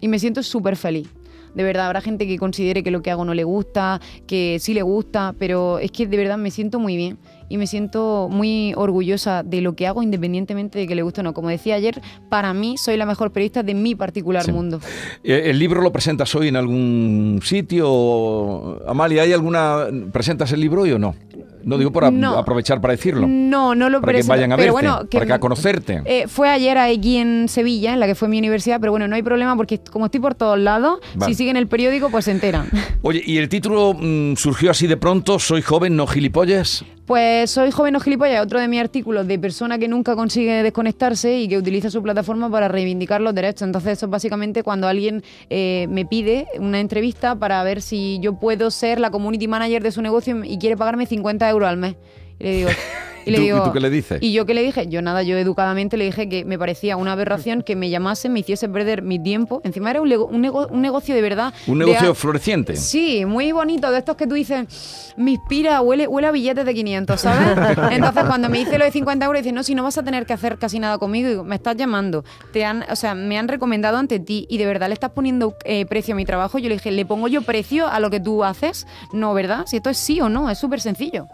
y 0.00 0.08
me 0.08 0.18
siento 0.18 0.42
súper 0.42 0.74
feliz. 0.74 1.08
De 1.54 1.62
verdad, 1.62 1.86
habrá 1.86 2.00
gente 2.00 2.26
que 2.26 2.38
considere 2.38 2.82
que 2.82 2.90
lo 2.90 3.02
que 3.02 3.10
hago 3.10 3.24
no 3.24 3.34
le 3.34 3.44
gusta, 3.44 4.00
que 4.26 4.58
sí 4.60 4.74
le 4.74 4.82
gusta, 4.82 5.34
pero 5.38 5.78
es 5.78 5.90
que 5.92 6.06
de 6.06 6.16
verdad 6.16 6.36
me 6.38 6.50
siento 6.50 6.78
muy 6.78 6.96
bien 6.96 7.18
y 7.48 7.58
me 7.58 7.66
siento 7.66 8.28
muy 8.30 8.72
orgullosa 8.76 9.42
de 9.42 9.60
lo 9.60 9.74
que 9.76 9.86
hago 9.86 10.02
independientemente 10.02 10.78
de 10.78 10.86
que 10.86 10.94
le 10.94 11.02
guste 11.02 11.20
o 11.20 11.24
no. 11.24 11.34
Como 11.34 11.48
decía 11.50 11.74
ayer, 11.76 12.00
para 12.28 12.54
mí 12.54 12.76
soy 12.78 12.96
la 12.96 13.06
mejor 13.06 13.30
periodista 13.32 13.62
de 13.62 13.74
mi 13.74 13.94
particular 13.94 14.42
Sí. 14.44 14.52
mundo. 14.52 14.80
Eh, 15.22 15.42
¿El 15.46 15.58
libro 15.58 15.80
lo 15.82 15.92
presentas 15.92 16.34
hoy 16.34 16.48
en 16.48 16.56
algún 16.56 17.40
sitio? 17.44 18.80
Amalia, 18.88 19.22
¿hay 19.22 19.32
alguna... 19.32 19.86
¿Presentas 20.12 20.52
el 20.52 20.60
libro 20.60 20.82
hoy 20.82 20.92
o 20.92 20.98
no? 20.98 21.14
No 21.64 21.78
digo 21.78 21.90
por 21.92 22.04
a- 22.04 22.10
No. 22.10 22.36
aprovechar 22.38 22.80
para 22.80 22.92
decirlo. 22.92 23.26
No, 23.28 23.74
no 23.74 23.88
lo 23.90 24.00
Para 24.00 24.12
que 24.18 24.22
vayan 24.24 24.52
a 24.52 24.56
pero 24.56 24.74
verte, 24.74 24.88
bueno, 24.88 25.08
que- 25.08 25.16
para 25.18 25.26
que 25.26 25.32
a 25.32 25.38
conocerte. 25.40 26.02
Eh, 26.04 26.24
fue 26.28 26.48
ayer 26.48 26.76
aquí 26.78 27.16
en 27.16 27.48
Sevilla, 27.48 27.92
en 27.94 28.00
la 28.00 28.06
que 28.06 28.14
fue 28.14 28.28
mi 28.28 28.38
universidad, 28.38 28.80
pero 28.80 28.92
bueno, 28.92 29.08
no 29.08 29.16
hay 29.16 29.22
problema 29.22 29.56
porque 29.56 29.80
como 29.90 30.06
estoy 30.06 30.20
por 30.20 30.34
todos 30.34 30.58
lados, 30.58 31.00
Vale. 31.14 31.32
si 31.32 31.36
siguen 31.36 31.56
el 31.56 31.66
periódico, 31.68 32.10
pues 32.10 32.24
se 32.26 32.30
enteran. 32.32 32.68
Oye, 33.02 33.22
¿y 33.24 33.38
el 33.38 33.48
título 33.48 33.94
mm, 33.98 34.36
surgió 34.36 34.70
así 34.70 34.86
de 34.86 34.96
pronto? 34.96 35.38
¿Soy 35.38 35.62
joven, 35.62 35.96
no 35.96 36.06
gilipollas? 36.06 36.84
Pues 37.06 37.50
soy 37.50 37.70
joven 37.70 37.96
o 37.96 38.00
gilipollas, 38.00 38.42
otro 38.42 38.58
de 38.58 38.66
mis 38.66 38.80
artículos 38.80 39.26
de 39.26 39.38
persona 39.38 39.78
que 39.78 39.88
nunca 39.88 40.16
consigue 40.16 40.62
desconectarse 40.62 41.38
y 41.38 41.48
que 41.48 41.58
utiliza 41.58 41.90
su 41.90 42.02
plataforma 42.02 42.50
para 42.50 42.68
reivindicar 42.68 43.20
los 43.20 43.34
derechos. 43.34 43.62
Entonces 43.62 43.98
eso 43.98 44.06
es 44.06 44.10
básicamente 44.10 44.62
cuando 44.62 44.88
alguien 44.88 45.22
eh, 45.50 45.86
me 45.90 46.06
pide 46.06 46.46
una 46.58 46.80
entrevista 46.80 47.34
para 47.38 47.62
ver 47.62 47.82
si 47.82 48.18
yo 48.22 48.38
puedo 48.38 48.70
ser 48.70 49.00
la 49.00 49.10
community 49.10 49.48
manager 49.48 49.82
de 49.82 49.92
su 49.92 50.00
negocio 50.00 50.44
y 50.44 50.56
quiere 50.56 50.78
pagarme 50.78 51.04
50 51.04 51.50
euros 51.50 51.68
al 51.68 51.76
mes. 51.76 51.96
Y 52.38 52.44
le 52.44 52.56
digo... 52.56 52.70
¿Y 53.26 53.32
tú- 53.36 53.42
y 53.58 53.64
tú 53.64 53.72
qué 53.72 53.80
le 53.80 53.90
dices? 53.90 54.18
Y 54.22 54.32
yo 54.32 54.46
qué 54.46 54.54
le 54.54 54.62
dije, 54.62 54.86
yo 54.88 55.02
nada, 55.02 55.22
yo 55.22 55.36
educadamente 55.36 55.96
le 55.96 56.04
dije 56.06 56.28
que 56.28 56.44
me 56.44 56.58
parecía 56.58 56.96
una 56.96 57.12
aberración 57.12 57.62
que 57.62 57.76
me 57.76 57.90
llamasen, 57.90 58.32
me 58.32 58.40
hiciese 58.40 58.68
perder 58.68 59.02
mi 59.02 59.18
tiempo. 59.22 59.60
Encima 59.64 59.90
era 59.90 60.00
un, 60.00 60.08
lego- 60.08 60.26
un, 60.26 60.40
nego- 60.42 60.66
un 60.70 60.80
negocio 60.82 61.14
de 61.14 61.22
verdad. 61.22 61.52
Un 61.66 61.78
negocio 61.78 62.14
floreciente. 62.14 62.76
Sí, 62.76 63.24
muy 63.24 63.52
bonito, 63.52 63.90
de 63.90 63.98
estos 63.98 64.16
que 64.16 64.26
tú 64.26 64.34
dices, 64.34 65.14
me 65.16 65.32
inspira, 65.32 65.80
huele, 65.80 66.06
huele 66.06 66.26
a 66.28 66.32
billetes 66.32 66.64
de 66.64 66.74
500, 66.74 67.20
¿sabes? 67.20 67.48
Entonces 67.92 68.24
cuando 68.24 68.48
me 68.48 68.58
dice 68.58 68.78
lo 68.78 68.84
de 68.84 68.90
50 68.90 69.24
euros, 69.26 69.42
dice, 69.42 69.52
no, 69.52 69.62
si 69.62 69.74
no 69.74 69.82
vas 69.82 69.98
a 69.98 70.02
tener 70.02 70.26
que 70.26 70.32
hacer 70.32 70.58
casi 70.58 70.78
nada 70.78 70.98
conmigo, 70.98 71.28
digo, 71.28 71.44
me 71.44 71.54
estás 71.56 71.76
llamando, 71.76 72.24
te 72.52 72.64
han, 72.64 72.84
o 72.90 72.96
sea, 72.96 73.14
me 73.14 73.38
han 73.38 73.48
recomendado 73.48 73.96
ante 73.98 74.18
ti 74.20 74.46
y 74.48 74.58
de 74.58 74.66
verdad 74.66 74.88
le 74.88 74.94
estás 74.94 75.10
poniendo 75.10 75.54
eh, 75.64 75.86
precio 75.86 76.14
a 76.14 76.16
mi 76.16 76.24
trabajo. 76.24 76.58
Yo 76.58 76.68
le 76.68 76.76
dije, 76.76 76.90
¿le 76.90 77.06
pongo 77.06 77.28
yo 77.28 77.42
precio 77.42 77.86
a 77.88 78.00
lo 78.00 78.10
que 78.10 78.20
tú 78.20 78.44
haces? 78.44 78.86
No, 79.12 79.34
¿verdad? 79.34 79.64
Si 79.66 79.76
esto 79.76 79.90
es 79.90 79.96
sí 79.98 80.20
o 80.20 80.28
no, 80.28 80.50
es 80.50 80.58
súper 80.58 80.80
sencillo. 80.80 81.26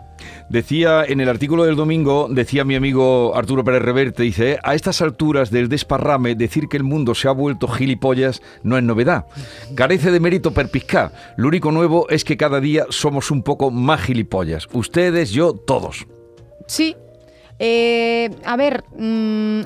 Decía 0.48 1.04
en 1.06 1.20
el 1.20 1.28
artículo 1.28 1.64
del 1.64 1.76
domingo, 1.76 2.28
decía 2.30 2.64
mi 2.64 2.74
amigo 2.74 3.36
Arturo 3.36 3.64
Pérez 3.64 3.82
Reverte, 3.82 4.22
dice, 4.22 4.58
a 4.62 4.74
estas 4.74 5.00
alturas 5.02 5.50
del 5.50 5.68
desparrame, 5.68 6.34
decir 6.34 6.68
que 6.68 6.76
el 6.76 6.84
mundo 6.84 7.14
se 7.14 7.28
ha 7.28 7.32
vuelto 7.32 7.68
gilipollas 7.68 8.42
no 8.62 8.76
es 8.76 8.82
novedad. 8.82 9.26
Carece 9.74 10.10
de 10.10 10.20
mérito 10.20 10.52
perpiscar. 10.52 11.12
Lo 11.36 11.48
único 11.48 11.72
nuevo 11.72 12.08
es 12.08 12.24
que 12.24 12.36
cada 12.36 12.60
día 12.60 12.86
somos 12.90 13.30
un 13.30 13.42
poco 13.42 13.70
más 13.70 14.00
gilipollas. 14.02 14.66
Ustedes, 14.72 15.30
yo, 15.30 15.52
todos. 15.52 16.06
Sí. 16.66 16.96
Eh, 17.62 18.30
a 18.46 18.56
ver, 18.56 18.84
mm, 18.96 19.60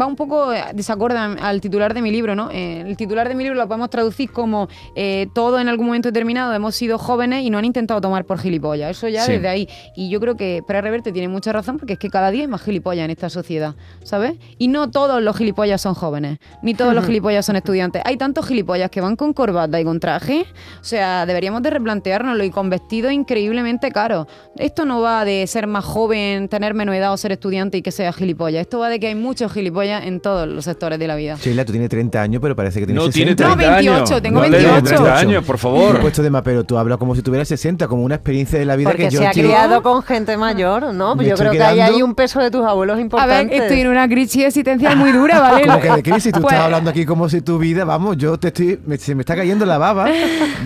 va 0.00 0.06
un 0.06 0.16
poco 0.16 0.50
desacorde 0.74 1.16
al 1.16 1.60
titular 1.60 1.94
de 1.94 2.02
mi 2.02 2.10
libro, 2.10 2.34
¿no? 2.34 2.50
Eh, 2.50 2.80
el 2.84 2.96
titular 2.96 3.28
de 3.28 3.36
mi 3.36 3.44
libro 3.44 3.56
lo 3.56 3.68
podemos 3.68 3.88
traducir 3.88 4.32
como 4.32 4.68
eh, 4.96 5.28
todo 5.32 5.60
en 5.60 5.68
algún 5.68 5.86
momento 5.86 6.08
determinado 6.08 6.52
hemos 6.54 6.74
sido 6.74 6.98
jóvenes 6.98 7.44
y 7.44 7.50
no 7.50 7.58
han 7.58 7.64
intentado 7.64 8.00
tomar 8.00 8.24
por 8.24 8.40
gilipollas. 8.40 8.90
Eso 8.90 9.06
ya 9.06 9.22
Sí. 9.22 9.32
desde 9.32 9.46
ahí. 9.46 9.68
Y 9.94 10.10
yo 10.10 10.18
creo 10.18 10.36
que 10.36 10.60
Pérez 10.66 10.82
Reverte 10.82 11.12
tiene 11.12 11.28
mucha 11.28 11.52
razón 11.52 11.78
porque 11.78 11.92
es 11.92 11.98
que 12.00 12.10
cada 12.10 12.32
día 12.32 12.42
hay 12.42 12.48
más 12.48 12.62
gilipollas 12.62 13.04
en 13.04 13.12
esta 13.12 13.30
sociedad, 13.30 13.76
¿sabes? 14.02 14.34
Y 14.58 14.66
no 14.66 14.90
todos 14.90 15.22
los 15.22 15.36
gilipollas 15.36 15.80
son 15.80 15.94
jóvenes, 15.94 16.38
ni 16.62 16.74
todos 16.74 16.94
los 16.94 17.06
gilipollas 17.06 17.46
son 17.46 17.54
estudiantes. 17.54 18.02
Hay 18.04 18.16
tantos 18.16 18.44
gilipollas 18.48 18.90
que 18.90 19.00
van 19.00 19.14
con 19.14 19.32
corbata 19.32 19.80
y 19.80 19.84
con 19.84 20.00
traje. 20.00 20.46
O 20.80 20.84
sea, 20.84 21.26
deberíamos 21.26 21.62
de 21.62 21.70
replanteárnoslo 21.70 22.42
y 22.42 22.50
con 22.50 22.70
vestidos 22.70 23.12
increíblemente 23.12 23.92
caros. 23.92 24.26
Esto 24.56 24.84
no 24.84 25.00
va 25.00 25.24
de 25.24 25.46
ser 25.46 25.68
más 25.68 25.84
joven, 25.84 26.48
tener 26.48 26.74
menos 26.74 26.96
edad 26.96 27.12
o 27.12 27.16
ser 27.16 27.35
estudiante 27.36 27.78
y 27.78 27.82
que 27.82 27.90
sea 27.92 28.12
gilipollas. 28.12 28.60
Esto 28.62 28.78
va 28.80 28.88
de 28.88 28.98
que 29.00 29.06
hay 29.06 29.14
muchos 29.14 29.52
gilipollas 29.52 30.04
en 30.04 30.20
todos 30.20 30.46
los 30.48 30.64
sectores 30.64 30.98
de 30.98 31.06
la 31.06 31.16
vida. 31.16 31.36
Sheila, 31.40 31.64
tú 31.64 31.72
tienes 31.72 31.88
30 31.88 32.20
años, 32.20 32.42
pero 32.42 32.56
parece 32.56 32.80
que 32.80 32.86
tienes 32.86 33.02
No 33.04 33.10
tiene 33.10 33.32
60. 33.32 33.56
30 33.56 33.66
No, 33.66 33.72
28, 33.76 33.96
años. 33.96 34.22
tengo 34.22 34.40
No 34.40 34.42
tiene 34.48 34.56
28. 34.66 34.84
30 35.02 35.18
años, 35.18 35.44
por 35.44 35.56
Por 35.56 35.58
favor. 35.58 35.96
supuesto 35.96 36.22
de 36.22 36.30
más, 36.30 36.42
pero 36.42 36.64
tú 36.64 36.76
hablas 36.78 36.98
como 36.98 37.14
si 37.14 37.22
tuvieras 37.22 37.48
60, 37.48 37.86
como 37.88 38.02
una 38.02 38.16
experiencia 38.16 38.58
de 38.58 38.64
la 38.64 38.76
vida 38.76 38.90
Porque 38.90 39.04
que 39.04 39.10
yo 39.10 39.20
se 39.20 39.26
ha 39.26 39.30
quiero- 39.30 39.48
criado 39.48 39.82
con 39.82 40.02
gente 40.02 40.36
mayor, 40.36 40.92
¿no? 40.94 41.14
Me 41.16 41.24
Yo 41.26 41.36
creo 41.36 41.52
que 41.52 41.62
hay 41.62 41.74
quedando- 41.76 41.94
ahí 41.96 42.02
un 42.02 42.14
peso 42.14 42.40
de 42.40 42.50
tus 42.50 42.64
abuelos 42.64 42.98
A 42.98 43.00
importante. 43.00 43.52
ver, 43.54 43.62
estoy 43.62 43.80
en 43.80 43.88
una 43.88 44.08
crisis 44.08 44.44
existencial 44.44 44.96
muy 44.96 45.12
dura, 45.12 45.40
¿vale? 45.40 45.66
Como 45.66 45.80
que 45.80 45.90
de 45.92 46.02
crisis, 46.02 46.32
tú 46.32 46.40
Pues- 46.40 46.52
estás 46.52 46.64
hablando 46.66 46.90
aquí 46.90 47.04
como 47.06 47.28
si 47.28 47.40
tu 47.40 47.58
vida, 47.58 47.84
vamos, 47.84 48.16
yo 48.16 48.38
te 48.38 48.48
estoy, 48.48 48.80
me- 48.86 48.96
se 48.98 49.14
me 49.14 49.22
está 49.22 49.36
cayendo 49.36 49.64
la 49.66 49.78
baba 49.78 50.06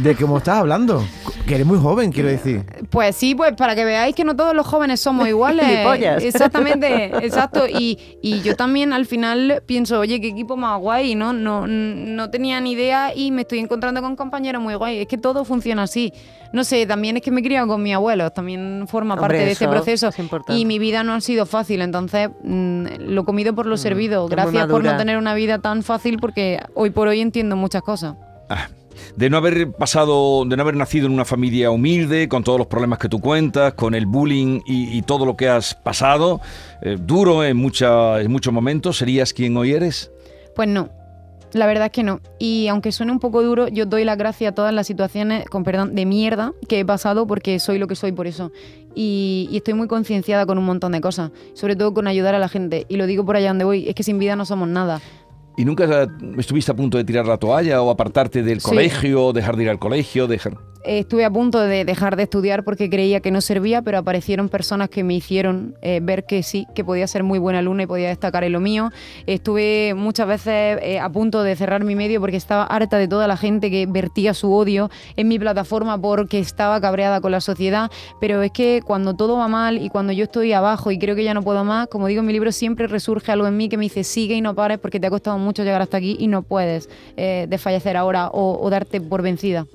de 0.02 0.14
cómo 0.16 0.38
estás 0.38 0.58
hablando. 0.58 1.04
Que 1.50 1.56
eres 1.56 1.66
muy 1.66 1.80
joven, 1.80 2.12
quiero 2.12 2.28
decir. 2.28 2.64
Pues 2.90 3.16
sí, 3.16 3.34
pues 3.34 3.54
para 3.54 3.74
que 3.74 3.84
veáis 3.84 4.14
que 4.14 4.22
no 4.22 4.36
todos 4.36 4.54
los 4.54 4.64
jóvenes 4.64 5.00
somos 5.00 5.26
iguales. 5.34 5.66
Exactamente, 6.22 7.06
exacto. 7.26 7.66
Y, 7.66 7.98
y 8.22 8.40
yo 8.42 8.54
también 8.54 8.92
al 8.92 9.04
final 9.04 9.60
pienso, 9.66 9.98
oye, 9.98 10.20
qué 10.20 10.28
equipo 10.28 10.56
más 10.56 10.78
guay, 10.80 11.16
¿no? 11.16 11.32
No, 11.32 11.66
no 11.66 12.30
tenía 12.30 12.60
ni 12.60 12.70
idea 12.70 13.12
y 13.16 13.32
me 13.32 13.42
estoy 13.42 13.58
encontrando 13.58 14.00
con 14.00 14.14
compañeros 14.14 14.62
muy 14.62 14.76
guay. 14.76 14.98
Es 15.00 15.08
que 15.08 15.18
todo 15.18 15.44
funciona 15.44 15.82
así. 15.82 16.12
No 16.52 16.62
sé, 16.62 16.86
también 16.86 17.16
es 17.16 17.22
que 17.24 17.32
me 17.32 17.40
he 17.40 17.42
criado 17.42 17.66
con 17.66 17.82
mis 17.82 17.94
abuelos, 17.96 18.32
también 18.32 18.86
forma 18.86 19.14
Hombre, 19.14 19.26
parte 19.26 19.44
de 19.44 19.50
este 19.50 19.64
eso 19.64 19.72
proceso. 19.72 20.08
es. 20.10 20.56
Y 20.56 20.66
mi 20.66 20.78
vida 20.78 21.02
no 21.02 21.14
ha 21.14 21.20
sido 21.20 21.46
fácil, 21.46 21.82
entonces 21.82 22.30
mm, 22.44 22.86
lo 23.08 23.24
comido 23.24 23.56
por 23.56 23.66
lo 23.66 23.76
servido. 23.76 24.26
es 24.26 24.30
muy 24.30 24.36
Gracias 24.36 24.68
por 24.68 24.84
no 24.84 24.96
tener 24.96 25.16
una 25.16 25.34
vida 25.34 25.58
tan 25.58 25.82
fácil 25.82 26.18
porque 26.20 26.60
hoy 26.74 26.90
por 26.90 27.08
hoy 27.08 27.20
entiendo 27.20 27.56
muchas 27.56 27.82
cosas. 27.82 28.14
De 29.16 29.30
no 29.30 29.36
haber 29.36 29.72
pasado, 29.72 30.44
de 30.44 30.56
no 30.56 30.62
haber 30.62 30.76
nacido 30.76 31.06
en 31.06 31.12
una 31.12 31.24
familia 31.24 31.70
humilde, 31.70 32.28
con 32.28 32.44
todos 32.44 32.58
los 32.58 32.66
problemas 32.66 32.98
que 32.98 33.08
tú 33.08 33.20
cuentas, 33.20 33.74
con 33.74 33.94
el 33.94 34.06
bullying 34.06 34.60
y, 34.66 35.00
todo 35.02 35.24
lo 35.26 35.36
que 35.36 35.48
has 35.48 35.74
pasado, 35.74 36.40
eh, 36.82 36.96
duro 37.00 37.42
en, 37.44 37.56
mucha- 37.56 38.20
en 38.20 38.30
muchos 38.30 38.52
momentos, 38.52 38.98
¿serías 38.98 39.32
quien 39.32 39.56
hoy 39.56 39.72
eres? 39.72 40.10
Pues 40.54 40.68
no. 40.68 40.90
La 41.52 41.66
verdad 41.66 41.86
es 41.86 41.90
que 41.92 42.04
no. 42.04 42.20
Y 42.38 42.68
aunque 42.68 42.92
suene 42.92 43.10
un 43.10 43.18
poco 43.18 43.42
duro, 43.42 43.66
yo 43.66 43.84
doy 43.84 44.04
las 44.04 44.16
gracias 44.16 44.52
a 44.52 44.54
todas 44.54 44.72
las 44.72 44.86
situaciones, 44.86 45.46
con 45.46 45.64
perdón, 45.64 45.96
de 45.96 46.06
mierda 46.06 46.52
que 46.68 46.78
he 46.78 46.84
pasado 46.84 47.26
porque 47.26 47.58
soy 47.58 47.78
lo 47.78 47.88
que 47.88 47.96
soy 47.96 48.12
por 48.12 48.28
eso. 48.28 48.52
Y, 48.94 49.48
y 49.50 49.56
estoy 49.56 49.74
muy 49.74 49.88
concienciada 49.88 50.46
con 50.46 50.58
un 50.58 50.64
montón 50.64 50.92
de 50.92 51.00
cosas, 51.00 51.32
sobre 51.54 51.74
todo 51.74 51.92
con 51.92 52.06
ayudar 52.06 52.36
a 52.36 52.38
la 52.38 52.48
gente. 52.48 52.86
Y 52.88 52.96
lo 52.96 53.06
digo 53.06 53.24
por 53.24 53.34
allá 53.34 53.48
donde 53.48 53.64
voy, 53.64 53.88
es 53.88 53.96
que 53.96 54.04
sin 54.04 54.18
vida 54.20 54.36
no 54.36 54.44
somos 54.44 54.68
nada. 54.68 55.00
¿Y 55.60 55.64
nunca 55.66 56.08
estuviste 56.38 56.72
a 56.72 56.74
punto 56.74 56.96
de 56.96 57.04
tirar 57.04 57.26
la 57.26 57.36
toalla 57.36 57.82
o 57.82 57.90
apartarte 57.90 58.42
del 58.42 58.62
Sí. 58.62 58.68
colegio, 58.70 59.34
dejar 59.34 59.56
de 59.56 59.64
ir 59.64 59.68
al 59.68 59.78
colegio, 59.78 60.26
dejar... 60.26 60.54
Eh, 60.82 61.00
Estuve 61.00 61.26
a 61.26 61.30
punto 61.30 61.60
de 61.60 61.84
dejar 61.84 62.16
de 62.16 62.22
estudiar 62.22 62.64
porque 62.64 62.88
creía 62.88 63.20
que 63.20 63.30
no 63.30 63.42
servía, 63.42 63.82
pero 63.82 63.98
aparecieron 63.98 64.48
personas 64.48 64.88
que 64.88 65.04
me 65.04 65.12
hicieron 65.12 65.74
eh, 65.82 66.00
ver 66.02 66.24
que 66.24 66.42
sí, 66.42 66.66
que 66.74 66.82
podía 66.82 67.06
ser 67.06 67.22
muy 67.22 67.38
buena 67.38 67.58
alumna 67.58 67.82
y 67.82 67.86
podía 67.86 68.08
destacar 68.08 68.44
en 68.44 68.52
lo 68.52 68.60
mío. 68.60 68.88
Estuve 69.26 69.92
muchas 69.94 70.26
veces 70.26 70.78
eh, 70.82 70.98
a 70.98 71.10
punto 71.10 71.42
de 71.42 71.54
cerrar 71.54 71.84
mi 71.84 71.94
medio 71.94 72.18
porque 72.20 72.38
estaba 72.38 72.64
harta 72.64 72.96
de 72.96 73.08
toda 73.08 73.26
la 73.28 73.36
gente 73.36 73.70
que 73.70 73.84
vertía 73.86 74.32
su 74.32 74.54
odio 74.54 74.88
en 75.16 75.28
mi 75.28 75.38
plataforma 75.38 76.00
porque 76.00 76.38
estaba 76.38 76.80
cabreada 76.80 77.20
con 77.20 77.32
la 77.32 77.42
sociedad. 77.42 77.90
Pero 78.18 78.40
es 78.40 78.50
que 78.52 78.80
cuando 78.82 79.12
todo 79.14 79.36
va 79.36 79.48
mal 79.48 79.76
y 79.76 79.90
cuando 79.90 80.14
yo 80.14 80.24
estoy 80.24 80.54
abajo 80.54 80.90
y 80.90 80.98
creo 80.98 81.14
que 81.14 81.24
ya 81.24 81.34
no 81.34 81.42
puedo 81.42 81.62
más, 81.62 81.88
como 81.88 82.06
digo 82.06 82.20
en 82.20 82.26
mi 82.26 82.32
libro, 82.32 82.52
siempre 82.52 82.86
resurge 82.86 83.30
algo 83.32 83.46
en 83.46 83.54
mí 83.58 83.68
que 83.68 83.76
me 83.76 83.84
dice 83.84 84.02
sigue 84.02 84.34
y 84.34 84.40
no 84.40 84.54
pares 84.54 84.78
porque 84.78 84.98
te 84.98 85.06
ha 85.08 85.10
costado 85.10 85.36
mucho 85.36 85.49
llegar 85.58 85.82
hasta 85.82 85.96
aquí 85.96 86.16
y 86.18 86.26
no 86.26 86.42
puedes 86.42 86.88
eh, 87.16 87.46
desfallecer 87.48 87.96
ahora 87.96 88.30
o 88.32 88.68
darte 88.70 89.00
por 89.00 89.22
vencida. 89.22 89.66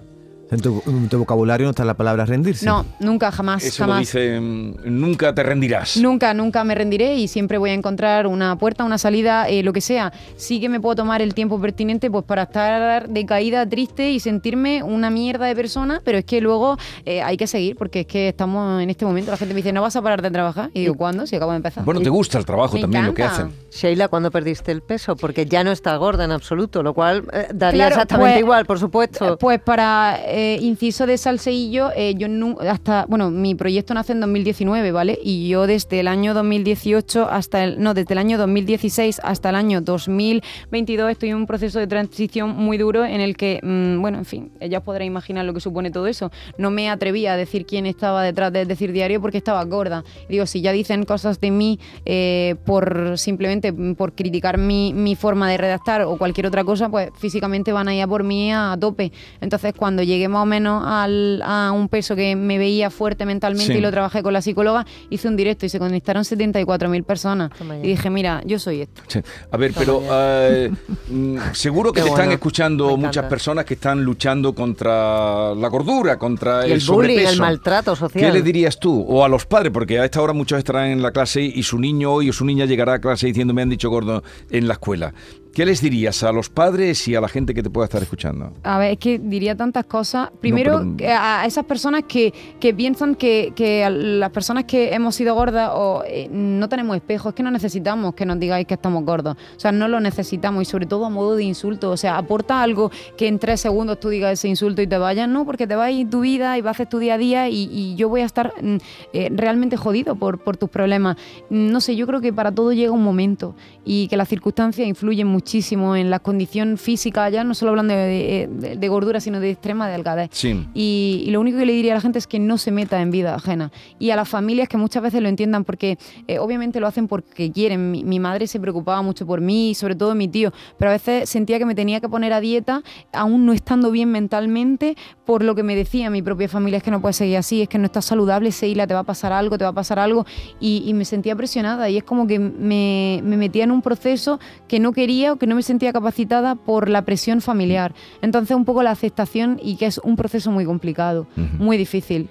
En 0.51 0.61
tu, 0.61 0.83
en 0.85 1.09
tu 1.09 1.17
vocabulario 1.17 1.65
no 1.65 1.71
está 1.71 1.83
la 1.83 1.95
palabra 1.95 2.23
rendirse. 2.25 2.65
No, 2.67 2.85
nunca, 2.99 3.31
jamás, 3.31 3.63
Eso 3.63 3.83
jamás. 3.83 3.95
lo 3.95 3.99
dice, 4.01 4.39
mm, 4.39 4.75
nunca 4.85 5.33
te 5.33 5.41
rendirás. 5.41 5.97
Nunca, 5.97 6.33
nunca 6.35 6.63
me 6.63 6.75
rendiré 6.75 7.15
y 7.15 7.27
siempre 7.27 7.57
voy 7.57 7.71
a 7.71 7.73
encontrar 7.73 8.27
una 8.27 8.55
puerta, 8.57 8.83
una 8.83 8.99
salida, 8.99 9.49
eh, 9.49 9.63
lo 9.63 9.73
que 9.73 9.81
sea. 9.81 10.13
Sí 10.35 10.59
que 10.61 10.69
me 10.69 10.79
puedo 10.79 10.95
tomar 10.97 11.21
el 11.23 11.33
tiempo 11.33 11.59
pertinente 11.59 12.11
pues 12.11 12.23
para 12.25 12.43
estar 12.43 13.09
decaída, 13.09 13.67
triste 13.67 14.11
y 14.11 14.19
sentirme 14.19 14.83
una 14.83 15.09
mierda 15.09 15.47
de 15.47 15.55
persona, 15.55 16.01
pero 16.05 16.19
es 16.19 16.25
que 16.25 16.41
luego 16.41 16.77
eh, 17.05 17.23
hay 17.23 17.37
que 17.37 17.47
seguir 17.47 17.75
porque 17.75 18.01
es 18.01 18.05
que 18.07 18.29
estamos 18.29 18.81
en 18.83 18.89
este 18.91 19.03
momento. 19.03 19.31
La 19.31 19.37
gente 19.37 19.53
me 19.53 19.59
dice, 19.61 19.73
¿no 19.73 19.81
vas 19.81 19.95
a 19.95 20.01
parar 20.03 20.21
de 20.21 20.29
trabajar? 20.29 20.69
Y 20.75 20.81
digo, 20.81 20.93
¿cuándo? 20.95 21.25
Si 21.25 21.35
acabo 21.35 21.51
de 21.51 21.57
empezar. 21.57 21.83
Bueno, 21.85 22.01
te 22.01 22.09
gusta 22.09 22.37
el 22.37 22.45
trabajo 22.45 22.75
Me 22.75 22.81
también, 22.81 23.07
lo 23.07 23.13
que 23.15 23.23
hacen. 23.23 23.51
Sheila, 23.71 24.09
¿cuándo 24.09 24.29
perdiste 24.29 24.71
el 24.71 24.81
peso? 24.83 25.15
Porque 25.15 25.47
ya 25.47 25.63
no 25.63 25.71
está 25.71 25.95
gorda 25.97 26.23
en 26.23 26.31
absoluto, 26.31 26.83
lo 26.83 26.93
cual 26.93 27.23
eh, 27.33 27.47
daría 27.53 27.87
Claro, 27.87 27.95
exactamente 27.95 28.33
pues- 28.35 28.39
igual, 28.41 28.65
por 28.67 28.79
supuesto. 28.79 29.37
Pues 29.39 29.59
para 29.59 30.19
eh, 30.37 30.59
inciso 30.59 31.07
de 31.07 31.17
salseillo, 31.17 31.91
eh, 31.95 32.13
yo 32.17 32.27
hasta, 32.69 33.05
bueno, 33.07 33.31
mi 33.31 33.55
proyecto 33.55 33.93
nace 33.93 34.11
en 34.11 34.19
2019, 34.19 34.91
¿vale? 34.91 35.17
Y 35.23 35.47
yo 35.47 35.65
desde 35.65 36.01
el 36.01 36.09
año 36.09 36.33
2018 36.33 37.29
hasta 37.29 37.63
el, 37.63 37.81
no, 37.81 37.93
desde 37.93 38.15
el 38.15 38.17
año 38.17 38.37
2016 38.37 39.21
hasta 39.23 39.47
el 39.47 39.55
año 39.55 39.79
2022 39.79 41.11
estoy 41.11 41.29
en 41.29 41.37
un 41.37 41.47
proceso 41.47 41.79
de 41.79 41.87
transición 41.87 42.49
muy 42.53 42.77
duro 42.77 43.05
en 43.05 43.21
el 43.21 43.37
que, 43.37 43.61
mm, 43.63 44.01
bueno, 44.01 44.17
en 44.17 44.25
fin, 44.25 44.51
ya 44.59 44.79
os 44.79 44.83
podréis 44.83 45.07
imaginar 45.07 45.45
lo 45.45 45.53
que 45.53 45.61
supone 45.61 45.89
todo 45.89 46.05
eso. 46.05 46.33
No 46.57 46.69
me 46.69 46.89
atrevía 46.89 47.31
a 47.31 47.37
decir 47.37 47.65
quién 47.65 47.85
estaba 47.85 48.21
detrás 48.21 48.51
de 48.51 48.65
decir 48.65 48.91
diario 48.91 49.21
porque 49.21 49.37
estaba 49.37 49.63
gorda. 49.63 50.03
Digo, 50.27 50.45
si 50.47 50.59
ya 50.59 50.73
dicen 50.73 51.05
cosas 51.05 51.39
de 51.39 51.49
mí 51.49 51.79
eh, 52.03 52.55
por 52.65 53.17
simplemente 53.17 53.71
por 53.71 54.11
criticar 54.11 54.57
mi, 54.57 54.93
mi 54.93 55.15
forma 55.15 55.49
de 55.49 55.55
redactar 55.55 56.01
o 56.01 56.17
cualquier 56.17 56.47
otra 56.47 56.65
cosa, 56.65 56.89
pues 56.89 57.09
físicamente 57.17 57.71
van 57.71 57.87
a 57.87 57.95
ir 57.95 58.01
a 58.01 58.07
por 58.07 58.25
mí 58.25 58.51
a 58.51 58.75
tope. 58.77 59.13
Entonces, 59.39 59.73
cuando 59.73 60.03
llegué 60.03 60.24
más 60.29 60.43
o 60.43 60.45
menos 60.45 60.83
al- 60.85 61.41
a 61.43 61.71
un 61.71 61.89
peso 61.89 62.15
que 62.15 62.35
me 62.35 62.57
veía 62.57 62.89
fuerte 62.89 63.25
mentalmente 63.25 63.73
Sí. 63.73 63.79
y 63.79 63.81
lo 63.81 63.91
trabajé 63.91 64.23
con 64.23 64.33
la 64.33 64.41
psicóloga, 64.41 64.85
hice 65.09 65.27
un 65.27 65.35
directo 65.35 65.65
y 65.65 65.69
se 65.69 65.79
conectaron 65.79 66.23
74.000 66.23 67.03
personas. 67.03 67.51
Y 67.83 67.87
dije, 67.87 68.09
mira, 68.09 68.41
yo 68.45 68.59
soy 68.59 68.81
esto. 68.81 69.01
Sí. 69.07 69.19
A 69.51 69.57
ver, 69.57 69.73
Toma 69.73 69.79
pero 69.85 70.03
eh, 70.11 70.71
mm, 71.09 71.37
seguro 71.53 71.91
que 71.91 72.01
Qué 72.01 72.05
te 72.07 72.09
están 72.11 72.31
escuchando 72.31 72.95
muchas 72.97 73.25
personas 73.25 73.65
que 73.65 73.75
están 73.75 74.03
luchando 74.03 74.53
contra 74.53 75.53
la 75.55 75.67
gordura, 75.69 76.17
contra 76.17 76.67
Y 76.67 76.71
el, 76.71 76.79
el 76.79 76.85
bullying, 76.87 77.09
sobrepeso. 77.15 77.33
el 77.33 77.39
maltrato 77.39 77.95
social. 77.95 78.25
¿Qué 78.25 78.31
le 78.31 78.41
dirías 78.41 78.79
tú? 78.79 79.05
O 79.07 79.23
a 79.23 79.29
los 79.29 79.45
padres, 79.45 79.71
porque 79.71 79.99
a 79.99 80.05
esta 80.05 80.21
hora 80.21 80.33
muchos 80.33 80.57
estarán 80.57 80.87
en 80.89 81.01
la 81.01 81.11
clase 81.11 81.41
y 81.41 81.63
su 81.63 81.79
niño 81.79 82.11
hoy 82.11 82.29
o 82.29 82.33
su 82.33 82.45
niña 82.45 82.65
llegará 82.65 82.93
a 82.95 82.99
clase 82.99 83.27
diciendo 83.27 83.53
me 83.53 83.61
han 83.61 83.69
dicho 83.69 83.89
gordo 83.89 84.23
en 84.49 84.67
la 84.67 84.73
escuela. 84.73 85.13
¿Qué 85.55 85.65
les 85.65 85.79
dirías 85.79 86.21
a 86.23 86.33
los 86.33 86.49
padres 86.49 87.07
y 87.07 87.15
a 87.15 87.21
la 87.21 87.29
gente 87.29 87.53
que 87.53 87.63
te 87.63 87.69
pueda 87.69 87.85
estar 87.85 88.03
escuchando? 88.03 88.51
A 88.63 88.77
ver, 88.77 88.91
es 88.91 88.97
que 88.97 89.19
diría 89.19 89.55
tantas 89.55 89.85
cosas. 89.85 90.29
Primero, 90.41 90.85
pero- 90.97 91.13
a 91.17 91.45
esas 91.45 91.63
personas 91.63 92.03
que, 92.09 92.33
que 92.59 92.73
piensan 92.73 93.15
que, 93.15 93.53
que 93.55 93.89
las 93.89 94.31
personas 94.31 94.65
que 94.65 94.93
hemos 94.93 95.15
sido 95.15 95.33
gordas 95.33 95.71
o 95.73 96.03
eh, 96.05 96.27
no 96.29 96.67
tenemos 96.67 96.97
espejos, 96.97 97.29
es 97.29 97.35
que 97.35 97.43
no 97.43 97.51
necesitamos 97.51 98.15
que 98.15 98.25
nos 98.25 98.37
digáis 98.37 98.67
que 98.67 98.73
estamos 98.73 99.05
gordos. 99.05 99.37
O 99.55 99.59
sea, 99.61 99.71
no 99.71 99.87
lo 99.87 100.01
necesitamos 100.01 100.61
y 100.63 100.65
sobre 100.65 100.87
todo 100.87 101.05
a 101.05 101.09
modo 101.09 101.37
de 101.37 101.45
insulto. 101.45 101.89
O 101.89 101.95
sea, 101.95 102.17
aporta 102.17 102.61
algo 102.61 102.91
que 103.15 103.29
en 103.29 103.39
tres 103.39 103.61
segundos 103.61 103.97
tú 104.01 104.09
digas 104.09 104.33
ese 104.33 104.49
insulto 104.49 104.81
y 104.81 104.87
te 104.87 104.97
vayas, 104.97 105.29
¿no? 105.29 105.45
Porque 105.45 105.67
te 105.67 105.77
vas 105.77 105.87
a 105.87 105.91
ir 105.91 106.09
tu 106.09 106.19
vida 106.19 106.57
y 106.57 106.61
vas 106.63 106.71
a 106.71 106.75
hacer 106.75 106.87
tu 106.89 106.99
día 106.99 107.13
a 107.13 107.17
día 107.17 107.47
y, 107.47 107.69
y 107.71 107.95
yo 107.95 108.09
voy 108.09 108.19
a 108.19 108.25
estar 108.25 108.51
mm, 108.61 108.75
eh, 109.13 109.29
realmente 109.33 109.77
jodido 109.77 110.15
por, 110.17 110.37
por 110.39 110.57
tus 110.57 110.69
problemas. 110.69 111.15
No 111.49 111.79
sé, 111.79 111.95
yo 111.95 112.05
creo 112.07 112.19
que 112.19 112.33
para 112.33 112.51
todo 112.51 112.73
llega 112.73 112.91
un 112.91 113.03
momento 113.05 113.55
y 113.85 114.09
que 114.09 114.17
las 114.17 114.27
circunstancias 114.27 114.85
influyen 114.85 115.27
muchísimo 115.49 115.95
en 115.95 116.09
la 116.09 116.17
condición 116.17 116.75
física, 116.79 117.29
ya 117.29 117.43
no 117.43 117.53
solo 117.53 117.69
hablando 117.69 117.93
de, 117.93 118.49
de- 118.51 118.77
de 118.77 118.87
gordura, 118.89 119.19
sino 119.19 119.39
de 119.39 119.51
extrema 119.51 119.87
delgadez. 119.87 120.29
Sí. 120.33 120.65
Y, 120.73 121.23
y 121.27 121.29
lo 121.29 121.39
único 121.39 121.59
que 121.59 121.67
le 121.67 121.73
diría 121.73 121.91
a 121.91 121.95
la 121.95 122.01
gente 122.01 122.17
es 122.17 122.25
que 122.25 122.39
no 122.39 122.57
se 122.57 122.71
meta 122.71 122.99
en 122.99 123.11
vida 123.11 123.35
ajena. 123.35 123.71
Y 123.99 124.09
a 124.09 124.15
las 124.15 124.27
familias 124.27 124.67
que 124.67 124.77
muchas 124.77 125.03
veces 125.03 125.21
lo 125.21 125.29
entiendan 125.29 125.63
porque 125.63 125.99
eh, 126.27 126.39
obviamente 126.39 126.79
lo 126.79 126.87
hacen 126.87 127.07
porque 127.07 127.51
quieren. 127.51 127.91
Mi, 127.91 128.03
mi 128.03 128.19
madre 128.19 128.47
se 128.47 128.59
preocupaba 128.59 129.03
mucho 129.03 129.27
por 129.27 129.39
mí 129.39 129.69
y 129.69 129.75
sobre 129.75 129.93
todo 129.95 130.15
mi 130.15 130.27
tío, 130.27 130.51
pero 130.79 130.89
a 130.89 130.93
veces 130.95 131.29
sentía 131.29 131.59
que 131.59 131.65
me 131.67 131.75
tenía 131.75 131.99
que 132.01 132.09
poner 132.09 132.33
a 132.33 132.39
dieta 132.41 132.81
aún 133.13 133.45
no 133.45 133.53
estando 133.53 133.91
bien 133.91 134.09
mentalmente 134.11 134.95
por 135.25 135.43
lo 135.43 135.53
que 135.53 135.61
me 135.61 135.75
decía 135.75 136.09
mi 136.09 136.23
propia 136.23 136.49
familia, 136.49 136.77
es 136.77 136.83
que 136.83 136.89
no 136.91 137.01
puedes 137.01 137.17
seguir 137.17 137.37
así, 137.37 137.61
es 137.61 137.69
que 137.69 137.77
no 137.77 137.85
estás 137.85 138.05
saludable, 138.05 138.51
Seila, 138.51 138.87
te 138.87 138.95
va 138.95 139.01
a 139.01 139.03
pasar 139.03 139.31
algo, 139.31 139.59
te 139.59 139.63
va 139.63 139.69
a 139.69 139.73
pasar 139.73 139.99
algo. 139.99 140.25
Y, 140.59 140.83
y 140.87 140.93
me 140.95 141.05
sentía 141.05 141.35
presionada 141.35 141.87
y 141.87 141.97
es 141.97 142.03
como 142.03 142.25
que 142.25 142.39
me, 142.39 143.21
me 143.23 143.37
metía 143.37 143.63
en 143.63 143.71
un 143.71 143.83
proceso 143.83 144.39
que 144.67 144.79
no 144.79 144.91
quería 144.91 145.34
que 145.37 145.47
no 145.47 145.55
me 145.55 145.63
sentía 145.63 145.93
capacitada 145.93 146.55
por 146.55 146.89
la 146.89 147.03
presión 147.03 147.41
familiar. 147.41 147.93
Entonces 148.21 148.55
un 148.55 148.65
poco 148.65 148.83
la 148.83 148.91
aceptación 148.91 149.59
y 149.61 149.77
que 149.77 149.85
es 149.85 149.97
un 149.99 150.15
proceso 150.15 150.51
muy 150.51 150.65
complicado, 150.65 151.27
muy 151.35 151.77
difícil. 151.77 152.29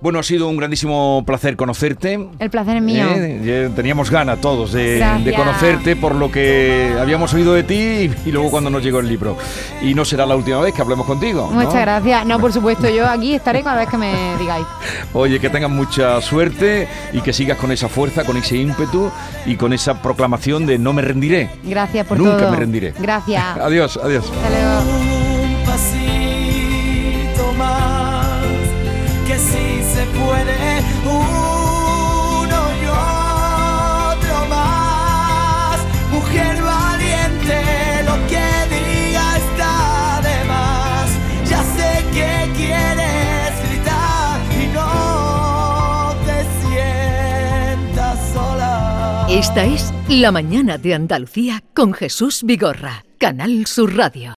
Bueno, 0.00 0.20
ha 0.20 0.22
sido 0.22 0.48
un 0.48 0.56
grandísimo 0.56 1.24
placer 1.26 1.56
conocerte. 1.56 2.28
El 2.38 2.50
placer 2.50 2.76
es 2.76 2.82
mío. 2.82 3.04
¿Eh? 3.16 3.68
Teníamos 3.74 4.10
ganas 4.10 4.40
todos 4.40 4.72
de, 4.72 5.02
conocerte 5.36 5.96
por 5.96 6.14
lo 6.14 6.30
que 6.30 6.94
habíamos 7.00 7.34
oído 7.34 7.52
de 7.52 7.64
ti 7.64 7.74
y, 7.74 8.28
y 8.28 8.32
luego 8.32 8.48
cuando 8.50 8.70
nos 8.70 8.82
llegó 8.82 9.00
el 9.00 9.08
libro. 9.08 9.36
Y 9.82 9.94
no 9.94 10.04
será 10.04 10.24
la 10.24 10.36
última 10.36 10.60
vez 10.60 10.72
que 10.72 10.82
hablemos 10.82 11.04
contigo. 11.04 11.48
¿no? 11.52 11.60
Muchas 11.60 11.80
gracias. 11.80 12.24
No, 12.26 12.38
por 12.38 12.52
supuesto, 12.52 12.88
yo 12.88 13.08
aquí 13.08 13.34
estaré 13.34 13.64
cada 13.64 13.78
vez 13.80 13.88
que 13.88 13.98
me 13.98 14.36
digáis. 14.38 14.66
Oye, 15.14 15.40
que 15.40 15.50
tengas 15.50 15.70
mucha 15.70 16.20
suerte 16.20 16.86
y 17.12 17.20
que 17.20 17.32
sigas 17.32 17.58
con 17.58 17.72
esa 17.72 17.88
fuerza, 17.88 18.24
con 18.24 18.36
ese 18.36 18.56
ímpetu 18.56 19.10
y 19.46 19.56
con 19.56 19.72
esa 19.72 20.00
proclamación 20.00 20.64
de 20.64 20.78
no 20.78 20.92
me 20.92 21.02
rendiré. 21.02 21.50
Gracias 21.64 22.06
por 22.06 22.18
Nunca 22.18 22.36
todo. 22.38 22.50
me 22.52 22.56
rendiré. 22.56 22.94
Gracias. 23.00 23.42
Adiós, 23.58 23.98
adiós. 24.00 24.24
Hasta 24.24 24.50
luego. 24.50 24.80
un 24.98 25.64
pasito 25.66 27.52
más, 27.54 28.46
que 29.26 29.38
si 29.38 29.77
se 29.98 30.06
puede, 30.06 30.82
uno 31.04 32.60
y 32.80 32.84
otro 32.86 34.36
más. 34.48 35.78
Mujer 36.12 36.62
valiente, 36.62 37.58
lo 38.04 38.14
que 38.30 38.46
diga 38.74 39.26
está 39.42 40.20
de 40.28 40.38
más. 40.52 41.08
Ya 41.50 41.62
sé 41.76 41.90
que 42.16 42.30
quieres 42.56 43.50
gritar 43.68 44.40
y 44.62 44.66
no 44.72 46.14
te 46.26 46.38
sientas 46.60 48.18
sola. 48.32 49.26
Esta 49.28 49.64
es 49.64 49.92
La 50.08 50.30
mañana 50.30 50.78
de 50.78 50.94
Andalucía 50.94 51.64
con 51.74 51.92
Jesús 51.92 52.44
Vigorra, 52.44 53.04
Canal 53.18 53.66
Sur 53.66 53.96
Radio. 53.96 54.34